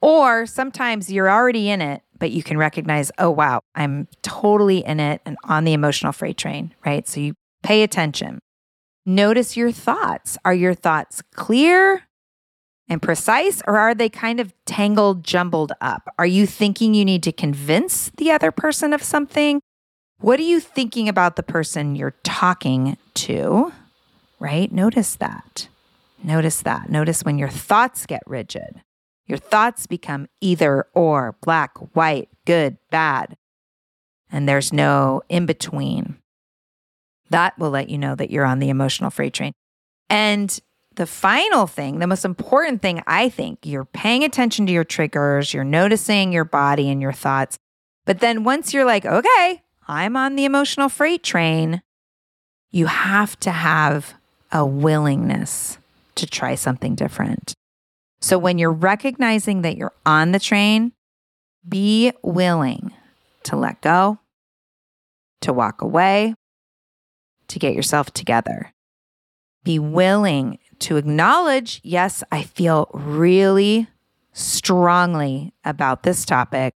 Or 0.00 0.46
sometimes 0.46 1.10
you're 1.10 1.30
already 1.30 1.70
in 1.70 1.80
it, 1.80 2.02
but 2.18 2.30
you 2.30 2.42
can 2.42 2.58
recognize, 2.58 3.10
oh, 3.18 3.30
wow, 3.30 3.60
I'm 3.74 4.08
totally 4.22 4.84
in 4.84 5.00
it 5.00 5.20
and 5.24 5.36
on 5.44 5.64
the 5.64 5.72
emotional 5.72 6.12
freight 6.12 6.36
train, 6.36 6.74
right? 6.84 7.06
So 7.06 7.20
you 7.20 7.34
pay 7.62 7.82
attention. 7.82 8.38
Notice 9.04 9.56
your 9.56 9.70
thoughts. 9.72 10.36
Are 10.44 10.54
your 10.54 10.74
thoughts 10.74 11.22
clear 11.34 12.02
and 12.88 13.02
precise, 13.02 13.62
or 13.66 13.78
are 13.78 13.94
they 13.94 14.08
kind 14.08 14.38
of 14.38 14.52
tangled, 14.64 15.24
jumbled 15.24 15.72
up? 15.80 16.08
Are 16.18 16.26
you 16.26 16.46
thinking 16.46 16.94
you 16.94 17.04
need 17.04 17.22
to 17.24 17.32
convince 17.32 18.10
the 18.16 18.30
other 18.30 18.52
person 18.52 18.92
of 18.92 19.02
something? 19.02 19.60
What 20.18 20.38
are 20.38 20.44
you 20.44 20.60
thinking 20.60 21.08
about 21.08 21.36
the 21.36 21.42
person 21.42 21.96
you're 21.96 22.14
talking 22.22 22.96
to? 23.14 23.72
Right? 24.38 24.70
Notice 24.70 25.16
that. 25.16 25.68
Notice 26.22 26.62
that. 26.62 26.88
Notice 26.88 27.22
when 27.22 27.38
your 27.38 27.48
thoughts 27.48 28.06
get 28.06 28.22
rigid. 28.26 28.82
Your 29.26 29.38
thoughts 29.38 29.86
become 29.86 30.28
either 30.40 30.86
or, 30.94 31.36
black, 31.40 31.76
white, 31.94 32.28
good, 32.44 32.78
bad, 32.90 33.36
and 34.30 34.48
there's 34.48 34.72
no 34.72 35.22
in 35.28 35.46
between. 35.46 36.16
That 37.30 37.58
will 37.58 37.70
let 37.70 37.90
you 37.90 37.98
know 37.98 38.14
that 38.14 38.30
you're 38.30 38.44
on 38.44 38.60
the 38.60 38.68
emotional 38.68 39.10
freight 39.10 39.34
train. 39.34 39.52
And 40.08 40.58
the 40.94 41.06
final 41.06 41.66
thing, 41.66 41.98
the 41.98 42.06
most 42.06 42.24
important 42.24 42.82
thing, 42.82 43.02
I 43.06 43.28
think, 43.28 43.66
you're 43.66 43.84
paying 43.84 44.24
attention 44.24 44.66
to 44.66 44.72
your 44.72 44.84
triggers, 44.84 45.52
you're 45.52 45.64
noticing 45.64 46.32
your 46.32 46.44
body 46.44 46.88
and 46.88 47.02
your 47.02 47.12
thoughts. 47.12 47.58
But 48.04 48.20
then 48.20 48.44
once 48.44 48.72
you're 48.72 48.84
like, 48.84 49.04
okay, 49.04 49.62
I'm 49.88 50.16
on 50.16 50.36
the 50.36 50.44
emotional 50.44 50.88
freight 50.88 51.22
train, 51.22 51.82
you 52.70 52.86
have 52.86 53.38
to 53.40 53.50
have 53.50 54.14
a 54.52 54.64
willingness 54.64 55.78
to 56.14 56.26
try 56.26 56.54
something 56.54 56.94
different. 56.94 57.54
So 58.26 58.38
when 58.38 58.58
you're 58.58 58.72
recognizing 58.72 59.62
that 59.62 59.76
you're 59.76 59.94
on 60.04 60.32
the 60.32 60.40
train, 60.40 60.90
be 61.68 62.10
willing 62.24 62.92
to 63.44 63.54
let 63.54 63.80
go, 63.80 64.18
to 65.42 65.52
walk 65.52 65.80
away, 65.80 66.34
to 67.46 67.58
get 67.60 67.76
yourself 67.76 68.10
together. 68.10 68.72
Be 69.62 69.78
willing 69.78 70.58
to 70.80 70.96
acknowledge, 70.96 71.80
yes, 71.84 72.24
I 72.32 72.42
feel 72.42 72.90
really 72.92 73.86
strongly 74.32 75.54
about 75.64 76.02
this 76.02 76.24
topic. 76.24 76.74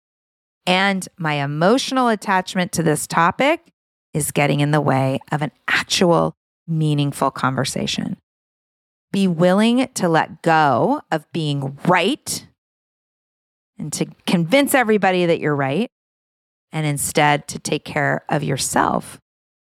And 0.67 1.09
my 1.19 1.43
emotional 1.43 2.07
attachment 2.07 2.71
to 2.75 2.85
this 2.85 3.09
topic 3.09 3.73
is 4.15 4.31
getting 4.31 4.61
in 4.61 4.71
the 4.71 4.81
way 4.81 5.19
of 5.33 5.43
an 5.43 5.51
actual 5.67 6.37
meaningful 6.69 7.33
conversation. 7.33 8.19
Be 9.13 9.27
willing 9.27 9.89
to 9.95 10.09
let 10.09 10.43
go 10.43 11.03
of 11.11 11.31
being 11.33 11.79
right 11.87 12.47
and 13.79 13.93
to 13.93 14.07
convince 14.27 14.75
everybody 14.75 15.27
that 15.27 15.41
you're 15.41 15.57
right, 15.57 15.91
and 16.71 16.87
instead 16.87 17.49
to 17.49 17.59
take 17.59 17.85
care 17.85 18.25
of 18.29 18.45
yourself 18.45 19.19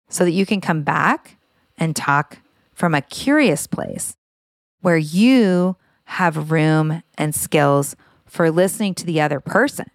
so 0.10 0.26
that 0.26 0.32
you 0.32 0.46
can 0.46 0.62
come 0.62 0.84
back 0.84 1.38
and 1.78 1.96
talk 1.96 2.40
from 2.74 2.94
a 2.94 3.02
curious 3.02 3.66
place 3.68 4.16
where 4.82 4.98
you 4.98 5.78
have 6.06 6.52
room 6.52 7.02
and 7.18 7.34
skills 7.34 7.96
for 8.26 8.52
listening 8.52 8.94
to 8.94 9.06
the 9.06 9.22
other 9.22 9.40
person, 9.40 9.90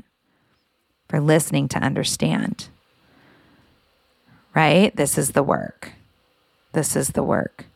for 1.08 1.20
listening 1.20 1.68
to 1.68 1.78
understand. 1.78 2.68
Right? 4.54 4.96
This 4.96 5.18
is 5.18 5.32
the 5.32 5.42
work. 5.42 5.92
This 6.72 6.96
is 6.96 7.10
the 7.10 7.22
work 7.22 7.66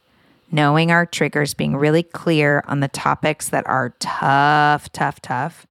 knowing 0.51 0.91
our 0.91 1.07
triggers, 1.07 1.55
being 1.55 1.77
really 1.77 2.03
clear 2.03 2.63
on 2.67 2.81
the 2.81 2.89
topics 2.89 3.49
that 3.49 3.67
are 3.67 3.95
tough, 4.01 4.91
tough, 4.93 5.21
tough, 5.21 5.67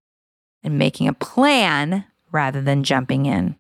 and 0.63 0.77
making 0.77 1.07
a 1.07 1.13
plan 1.13 2.05
rather 2.31 2.61
than 2.61 2.83
jumping 2.83 3.25
in. 3.25 3.55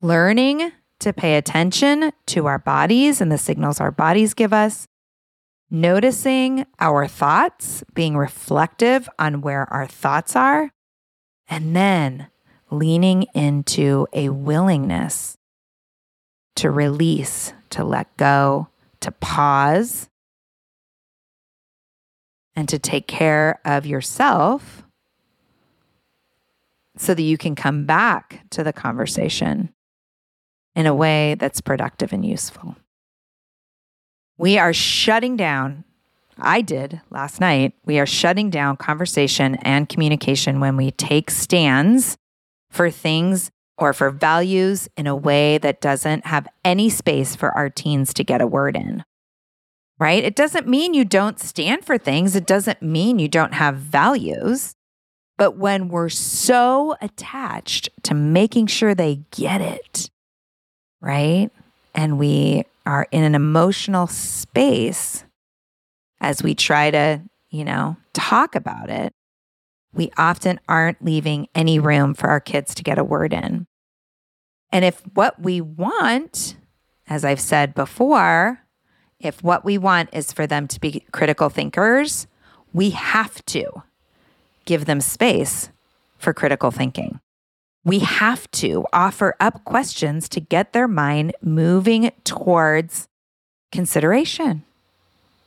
Learning 0.00 0.72
to 1.00 1.12
pay 1.12 1.36
attention 1.36 2.12
to 2.26 2.46
our 2.46 2.58
bodies 2.58 3.20
and 3.20 3.30
the 3.30 3.38
signals 3.38 3.80
our 3.80 3.90
bodies 3.90 4.34
give 4.34 4.52
us. 4.52 4.86
Noticing 5.70 6.66
our 6.80 7.08
thoughts, 7.08 7.82
being 7.94 8.16
reflective 8.16 9.08
on 9.18 9.40
where 9.40 9.72
our 9.72 9.86
thoughts 9.86 10.36
are, 10.36 10.70
and 11.48 11.74
then 11.74 12.28
leaning 12.70 13.26
into 13.34 14.06
a 14.12 14.28
willingness 14.28 15.36
to 16.56 16.70
release, 16.70 17.52
to 17.70 17.84
let 17.84 18.14
go, 18.16 18.68
to 19.02 19.12
pause 19.12 20.08
and 22.54 22.68
to 22.68 22.78
take 22.78 23.06
care 23.06 23.60
of 23.64 23.86
yourself 23.86 24.82
so 26.96 27.14
that 27.14 27.22
you 27.22 27.38
can 27.38 27.54
come 27.54 27.86
back 27.86 28.44
to 28.50 28.62
the 28.62 28.72
conversation 28.72 29.72
in 30.74 30.86
a 30.86 30.94
way 30.94 31.34
that's 31.34 31.60
productive 31.60 32.12
and 32.12 32.24
useful. 32.24 32.76
We 34.38 34.58
are 34.58 34.72
shutting 34.72 35.36
down, 35.36 35.84
I 36.38 36.60
did 36.60 37.00
last 37.10 37.40
night, 37.40 37.74
we 37.84 37.98
are 37.98 38.06
shutting 38.06 38.50
down 38.50 38.76
conversation 38.76 39.56
and 39.62 39.88
communication 39.88 40.60
when 40.60 40.76
we 40.76 40.90
take 40.90 41.30
stands 41.30 42.16
for 42.70 42.90
things 42.90 43.50
or 43.78 43.92
for 43.92 44.10
values 44.10 44.88
in 44.96 45.06
a 45.06 45.16
way 45.16 45.58
that 45.58 45.80
doesn't 45.80 46.26
have 46.26 46.46
any 46.64 46.88
space 46.88 47.34
for 47.34 47.50
our 47.50 47.68
teens 47.68 48.14
to 48.14 48.24
get 48.24 48.40
a 48.40 48.46
word 48.46 48.76
in. 48.76 49.04
Right? 49.98 50.24
It 50.24 50.34
doesn't 50.34 50.66
mean 50.66 50.94
you 50.94 51.04
don't 51.04 51.38
stand 51.38 51.84
for 51.84 51.96
things, 51.96 52.34
it 52.34 52.46
doesn't 52.46 52.82
mean 52.82 53.18
you 53.18 53.28
don't 53.28 53.54
have 53.54 53.76
values. 53.76 54.74
But 55.38 55.56
when 55.56 55.88
we're 55.88 56.08
so 56.08 56.96
attached 57.00 57.88
to 58.04 58.14
making 58.14 58.66
sure 58.66 58.94
they 58.94 59.24
get 59.30 59.60
it, 59.60 60.10
right? 61.00 61.50
And 61.94 62.18
we 62.18 62.64
are 62.86 63.06
in 63.10 63.24
an 63.24 63.34
emotional 63.34 64.06
space 64.06 65.24
as 66.20 66.42
we 66.42 66.54
try 66.54 66.90
to, 66.90 67.22
you 67.50 67.64
know, 67.64 67.96
talk 68.12 68.54
about 68.54 68.90
it, 68.90 69.12
we 69.94 70.10
often 70.16 70.58
aren't 70.68 71.04
leaving 71.04 71.48
any 71.54 71.78
room 71.78 72.14
for 72.14 72.28
our 72.28 72.40
kids 72.40 72.74
to 72.74 72.82
get 72.82 72.98
a 72.98 73.04
word 73.04 73.32
in. 73.32 73.66
And 74.70 74.84
if 74.84 75.02
what 75.14 75.40
we 75.40 75.60
want, 75.60 76.56
as 77.06 77.24
I've 77.24 77.40
said 77.40 77.74
before, 77.74 78.60
if 79.20 79.42
what 79.42 79.64
we 79.64 79.78
want 79.78 80.08
is 80.12 80.32
for 80.32 80.46
them 80.46 80.66
to 80.68 80.80
be 80.80 81.04
critical 81.12 81.48
thinkers, 81.48 82.26
we 82.72 82.90
have 82.90 83.44
to 83.46 83.82
give 84.64 84.86
them 84.86 85.00
space 85.00 85.68
for 86.18 86.32
critical 86.32 86.70
thinking. 86.70 87.20
We 87.84 87.98
have 87.98 88.50
to 88.52 88.86
offer 88.92 89.34
up 89.40 89.64
questions 89.64 90.28
to 90.30 90.40
get 90.40 90.72
their 90.72 90.88
mind 90.88 91.34
moving 91.42 92.12
towards 92.24 93.08
consideration, 93.72 94.62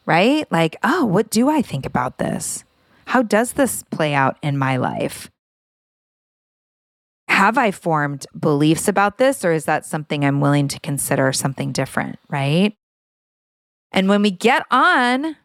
right? 0.05 0.49
Like, 0.51 0.75
oh, 0.83 1.05
what 1.05 1.29
do 1.29 1.49
I 1.49 1.61
think 1.61 1.85
about 1.85 2.17
this? 2.17 2.64
How 3.15 3.23
does 3.23 3.53
this 3.53 3.81
play 3.91 4.13
out 4.13 4.35
in 4.43 4.57
my 4.57 4.75
life? 4.75 5.31
Have 7.29 7.57
I 7.57 7.71
formed 7.71 8.25
beliefs 8.37 8.89
about 8.89 9.19
this, 9.19 9.45
or 9.45 9.53
is 9.53 9.63
that 9.63 9.85
something 9.85 10.25
I'm 10.25 10.41
willing 10.41 10.67
to 10.67 10.81
consider 10.81 11.31
something 11.31 11.71
different, 11.71 12.19
right? 12.27 12.75
And 13.93 14.09
when 14.09 14.21
we 14.21 14.31
get 14.31 14.65
on 14.69 15.37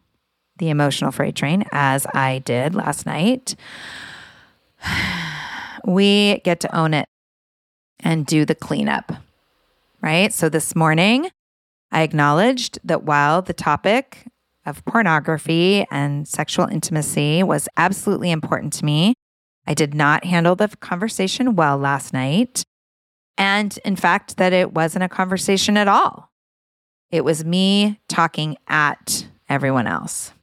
the 0.57 0.69
emotional 0.69 1.13
freight 1.13 1.37
train, 1.37 1.63
as 1.71 2.05
I 2.13 2.39
did 2.39 2.75
last 2.75 3.05
night, 3.05 3.55
we 5.87 6.41
get 6.43 6.59
to 6.59 6.75
own 6.77 6.93
it 6.93 7.07
and 8.01 8.25
do 8.25 8.43
the 8.43 8.53
cleanup, 8.53 9.13
right? 10.01 10.33
So 10.33 10.49
this 10.49 10.75
morning, 10.75 11.29
I 11.89 12.01
acknowledged 12.01 12.79
that 12.83 13.03
while 13.03 13.41
the 13.41 13.53
topic 13.53 14.25
of 14.65 14.83
pornography 14.85 15.85
and 15.91 16.27
sexual 16.27 16.67
intimacy 16.67 17.43
was 17.43 17.67
absolutely 17.77 18.31
important 18.31 18.73
to 18.73 18.85
me, 18.85 19.13
I 19.65 19.73
did 19.73 19.93
not 19.93 20.25
handle 20.25 20.55
the 20.55 20.67
conversation 20.67 21.55
well 21.55 21.77
last 21.77 22.13
night. 22.13 22.63
And 23.37 23.77
in 23.85 23.95
fact, 23.95 24.37
that 24.37 24.53
it 24.53 24.73
wasn't 24.73 25.03
a 25.03 25.09
conversation 25.09 25.77
at 25.77 25.87
all. 25.87 26.31
It 27.09 27.25
was 27.25 27.43
me 27.43 27.99
talking 28.07 28.57
at 28.67 29.27
everyone 29.49 29.87
else. 29.87 30.33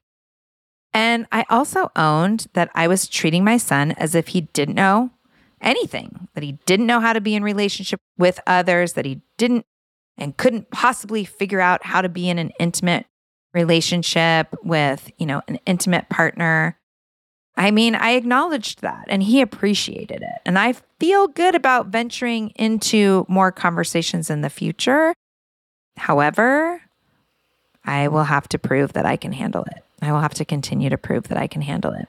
And 0.92 1.26
I 1.30 1.44
also 1.48 1.90
owned 1.96 2.46
that 2.54 2.70
I 2.74 2.88
was 2.88 3.08
treating 3.08 3.44
my 3.44 3.56
son 3.56 3.92
as 3.92 4.14
if 4.14 4.28
he 4.28 4.42
didn't 4.42 4.74
know 4.74 5.10
anything, 5.60 6.28
that 6.34 6.42
he 6.42 6.52
didn't 6.66 6.86
know 6.86 7.00
how 7.00 7.12
to 7.12 7.20
be 7.20 7.34
in 7.34 7.42
relationship 7.42 8.00
with 8.16 8.40
others, 8.46 8.94
that 8.94 9.04
he 9.04 9.20
didn't 9.36 9.64
and 10.16 10.36
couldn't 10.36 10.70
possibly 10.70 11.24
figure 11.24 11.60
out 11.60 11.86
how 11.86 12.02
to 12.02 12.08
be 12.08 12.28
in 12.28 12.38
an 12.38 12.50
intimate 12.58 13.06
relationship 13.54 14.54
with, 14.62 15.10
you 15.18 15.26
know, 15.26 15.42
an 15.48 15.58
intimate 15.66 16.08
partner. 16.08 16.78
I 17.56 17.70
mean, 17.70 17.94
I 17.94 18.12
acknowledged 18.12 18.82
that 18.82 19.06
and 19.08 19.22
he 19.22 19.40
appreciated 19.40 20.22
it. 20.22 20.40
And 20.46 20.58
I 20.58 20.74
feel 21.00 21.26
good 21.26 21.54
about 21.54 21.88
venturing 21.88 22.50
into 22.50 23.26
more 23.28 23.50
conversations 23.50 24.30
in 24.30 24.42
the 24.42 24.50
future. 24.50 25.12
However, 25.96 26.82
I 27.84 28.08
will 28.08 28.24
have 28.24 28.48
to 28.50 28.58
prove 28.58 28.92
that 28.92 29.06
I 29.06 29.16
can 29.16 29.32
handle 29.32 29.64
it. 29.64 29.82
I 30.00 30.12
will 30.12 30.20
have 30.20 30.34
to 30.34 30.44
continue 30.44 30.90
to 30.90 30.98
prove 30.98 31.28
that 31.28 31.38
I 31.38 31.46
can 31.46 31.62
handle 31.62 31.92
it. 31.92 32.06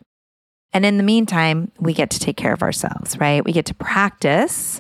And 0.72 0.86
in 0.86 0.98
the 0.98 1.04
meantime, 1.04 1.72
we 1.80 1.94
get 1.94 2.12
to 2.12 2.20
take 2.20 2.38
care 2.38 2.54
of 2.54 2.62
ourselves, 2.62 3.18
right? 3.18 3.44
We 3.44 3.52
get 3.52 3.66
to 3.68 3.74
practice 3.74 4.80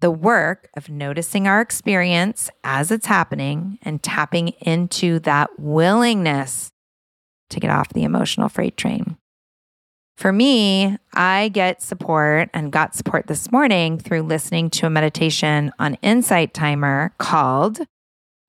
the 0.00 0.10
work 0.10 0.68
of 0.76 0.88
noticing 0.88 1.46
our 1.46 1.60
experience 1.60 2.50
as 2.62 2.90
it's 2.90 3.06
happening 3.06 3.78
and 3.82 4.02
tapping 4.02 4.48
into 4.60 5.18
that 5.20 5.50
willingness 5.58 6.70
to 7.50 7.60
get 7.60 7.70
off 7.70 7.88
the 7.90 8.04
emotional 8.04 8.48
freight 8.48 8.76
train. 8.76 9.16
For 10.16 10.32
me, 10.32 10.98
I 11.12 11.48
get 11.48 11.80
support 11.80 12.50
and 12.52 12.72
got 12.72 12.94
support 12.94 13.28
this 13.28 13.52
morning 13.52 13.98
through 13.98 14.22
listening 14.22 14.68
to 14.70 14.86
a 14.86 14.90
meditation 14.90 15.72
on 15.78 15.94
Insight 16.02 16.52
Timer 16.52 17.14
called 17.18 17.78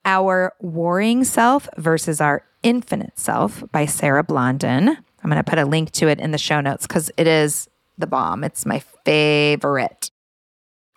Our 0.03 0.53
Warring 0.59 1.23
Self 1.23 1.69
versus 1.77 2.19
Our 2.19 2.43
Infinite 2.63 3.19
Self 3.19 3.63
by 3.71 3.85
Sarah 3.85 4.23
Blondin. 4.23 4.89
I'm 4.89 5.29
going 5.29 5.43
to 5.43 5.49
put 5.49 5.59
a 5.59 5.65
link 5.65 5.91
to 5.91 6.07
it 6.07 6.19
in 6.19 6.31
the 6.31 6.37
show 6.37 6.59
notes 6.59 6.87
because 6.87 7.11
it 7.17 7.27
is 7.27 7.69
the 7.99 8.07
bomb. 8.07 8.43
It's 8.43 8.65
my 8.65 8.79
favorite, 9.05 10.09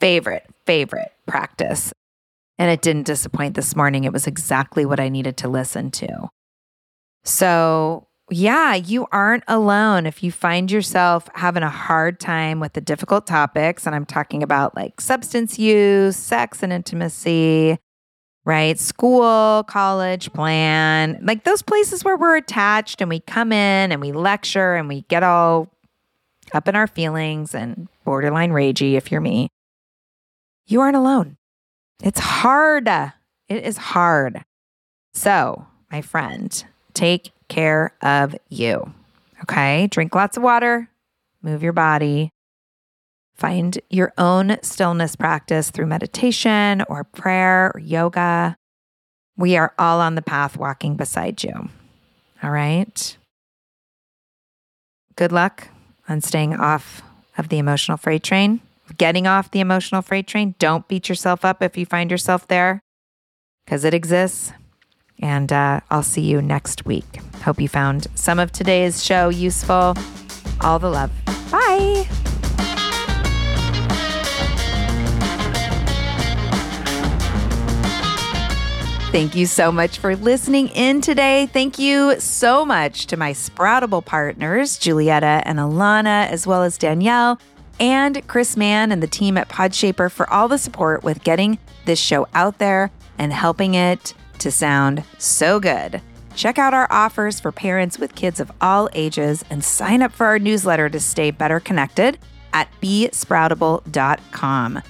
favorite, 0.02 0.44
favorite 0.66 1.12
practice. 1.28 1.92
And 2.58 2.68
it 2.68 2.82
didn't 2.82 3.06
disappoint 3.06 3.54
this 3.54 3.76
morning. 3.76 4.02
It 4.02 4.12
was 4.12 4.26
exactly 4.26 4.84
what 4.84 4.98
I 4.98 5.08
needed 5.08 5.36
to 5.38 5.48
listen 5.48 5.92
to. 5.92 6.28
So, 7.22 8.08
yeah, 8.28 8.74
you 8.74 9.06
aren't 9.12 9.44
alone 9.46 10.06
if 10.06 10.24
you 10.24 10.32
find 10.32 10.72
yourself 10.72 11.28
having 11.34 11.62
a 11.62 11.70
hard 11.70 12.18
time 12.18 12.58
with 12.58 12.72
the 12.72 12.80
difficult 12.80 13.28
topics. 13.28 13.86
And 13.86 13.94
I'm 13.94 14.04
talking 14.04 14.42
about 14.42 14.74
like 14.74 15.00
substance 15.00 15.56
use, 15.56 16.16
sex 16.16 16.64
and 16.64 16.72
intimacy, 16.72 17.78
right? 18.44 18.80
School, 18.80 19.62
college, 19.68 20.32
plan, 20.32 21.20
like 21.22 21.44
those 21.44 21.62
places 21.62 22.04
where 22.04 22.16
we're 22.16 22.36
attached 22.36 23.00
and 23.00 23.08
we 23.08 23.20
come 23.20 23.52
in 23.52 23.92
and 23.92 24.00
we 24.00 24.10
lecture 24.10 24.74
and 24.74 24.88
we 24.88 25.02
get 25.02 25.22
all 25.22 25.68
up 26.52 26.66
in 26.66 26.74
our 26.74 26.88
feelings 26.88 27.54
and 27.54 27.86
borderline 28.04 28.50
ragey 28.50 28.94
if 28.94 29.12
you're 29.12 29.20
me. 29.20 29.51
You 30.66 30.80
aren't 30.80 30.96
alone. 30.96 31.36
It's 32.02 32.20
hard. 32.20 32.88
It 32.88 33.64
is 33.64 33.76
hard. 33.76 34.42
So, 35.14 35.66
my 35.90 36.00
friend, 36.00 36.64
take 36.94 37.32
care 37.48 37.94
of 38.02 38.34
you. 38.48 38.92
Okay. 39.42 39.86
Drink 39.88 40.14
lots 40.14 40.36
of 40.36 40.42
water, 40.42 40.88
move 41.42 41.62
your 41.62 41.72
body, 41.72 42.30
Find 43.34 43.80
your 43.90 44.12
own 44.18 44.56
stillness 44.62 45.16
practice 45.16 45.70
through 45.70 45.86
meditation 45.86 46.84
or 46.88 47.02
prayer 47.02 47.72
or 47.74 47.80
yoga. 47.80 48.56
We 49.36 49.56
are 49.56 49.74
all 49.80 50.00
on 50.00 50.14
the 50.14 50.22
path 50.22 50.56
walking 50.56 50.94
beside 50.94 51.42
you. 51.42 51.68
All 52.42 52.50
right. 52.50 53.16
Good 55.16 55.32
luck 55.32 55.68
on 56.08 56.20
staying 56.20 56.54
off 56.54 57.02
of 57.36 57.48
the 57.48 57.58
emotional 57.58 57.96
freight 57.96 58.22
train, 58.22 58.60
getting 58.98 59.26
off 59.26 59.50
the 59.50 59.60
emotional 59.60 60.02
freight 60.02 60.26
train. 60.26 60.54
Don't 60.58 60.86
beat 60.88 61.08
yourself 61.08 61.44
up 61.44 61.62
if 61.62 61.76
you 61.76 61.86
find 61.86 62.10
yourself 62.10 62.46
there 62.48 62.82
because 63.64 63.84
it 63.84 63.94
exists. 63.94 64.52
And 65.20 65.52
uh, 65.52 65.80
I'll 65.90 66.02
see 66.02 66.22
you 66.22 66.42
next 66.42 66.84
week. 66.84 67.20
Hope 67.44 67.60
you 67.60 67.68
found 67.68 68.06
some 68.14 68.38
of 68.38 68.50
today's 68.52 69.04
show 69.04 69.28
useful. 69.28 69.94
All 70.60 70.78
the 70.78 70.90
love. 70.90 71.10
Bye. 71.50 72.06
Thank 79.12 79.36
you 79.36 79.44
so 79.44 79.70
much 79.70 79.98
for 79.98 80.16
listening 80.16 80.68
in 80.68 81.02
today. 81.02 81.44
Thank 81.52 81.78
you 81.78 82.18
so 82.18 82.64
much 82.64 83.06
to 83.08 83.18
my 83.18 83.32
Sproutable 83.32 84.02
partners, 84.02 84.78
Julietta 84.78 85.42
and 85.44 85.58
Alana, 85.58 86.28
as 86.28 86.46
well 86.46 86.62
as 86.62 86.78
Danielle 86.78 87.38
and 87.82 88.26
Chris 88.28 88.56
Mann 88.56 88.92
and 88.92 89.02
the 89.02 89.08
team 89.08 89.36
at 89.36 89.48
Podshaper 89.48 90.10
for 90.10 90.30
all 90.30 90.46
the 90.46 90.56
support 90.56 91.02
with 91.02 91.24
getting 91.24 91.58
this 91.84 91.98
show 91.98 92.28
out 92.32 92.58
there 92.58 92.92
and 93.18 93.32
helping 93.32 93.74
it 93.74 94.14
to 94.38 94.52
sound 94.52 95.02
so 95.18 95.58
good. 95.58 96.00
Check 96.36 96.58
out 96.58 96.74
our 96.74 96.86
offers 96.90 97.40
for 97.40 97.50
parents 97.50 97.98
with 97.98 98.14
kids 98.14 98.38
of 98.38 98.52
all 98.60 98.88
ages 98.92 99.44
and 99.50 99.64
sign 99.64 100.00
up 100.00 100.12
for 100.12 100.26
our 100.26 100.38
newsletter 100.38 100.88
to 100.90 101.00
stay 101.00 101.32
better 101.32 101.58
connected 101.58 102.18
at 102.52 102.68
besproutable.com. 102.80 104.82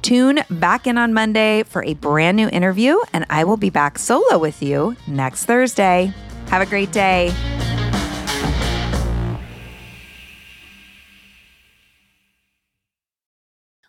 Tune 0.00 0.38
back 0.48 0.86
in 0.86 0.96
on 0.96 1.12
Monday 1.12 1.64
for 1.64 1.82
a 1.82 1.94
brand 1.94 2.36
new 2.36 2.48
interview, 2.48 2.98
and 3.12 3.26
I 3.28 3.42
will 3.42 3.56
be 3.56 3.70
back 3.70 3.98
solo 3.98 4.38
with 4.38 4.62
you 4.62 4.94
next 5.08 5.46
Thursday. 5.46 6.12
Have 6.46 6.62
a 6.62 6.66
great 6.66 6.92
day. 6.92 7.34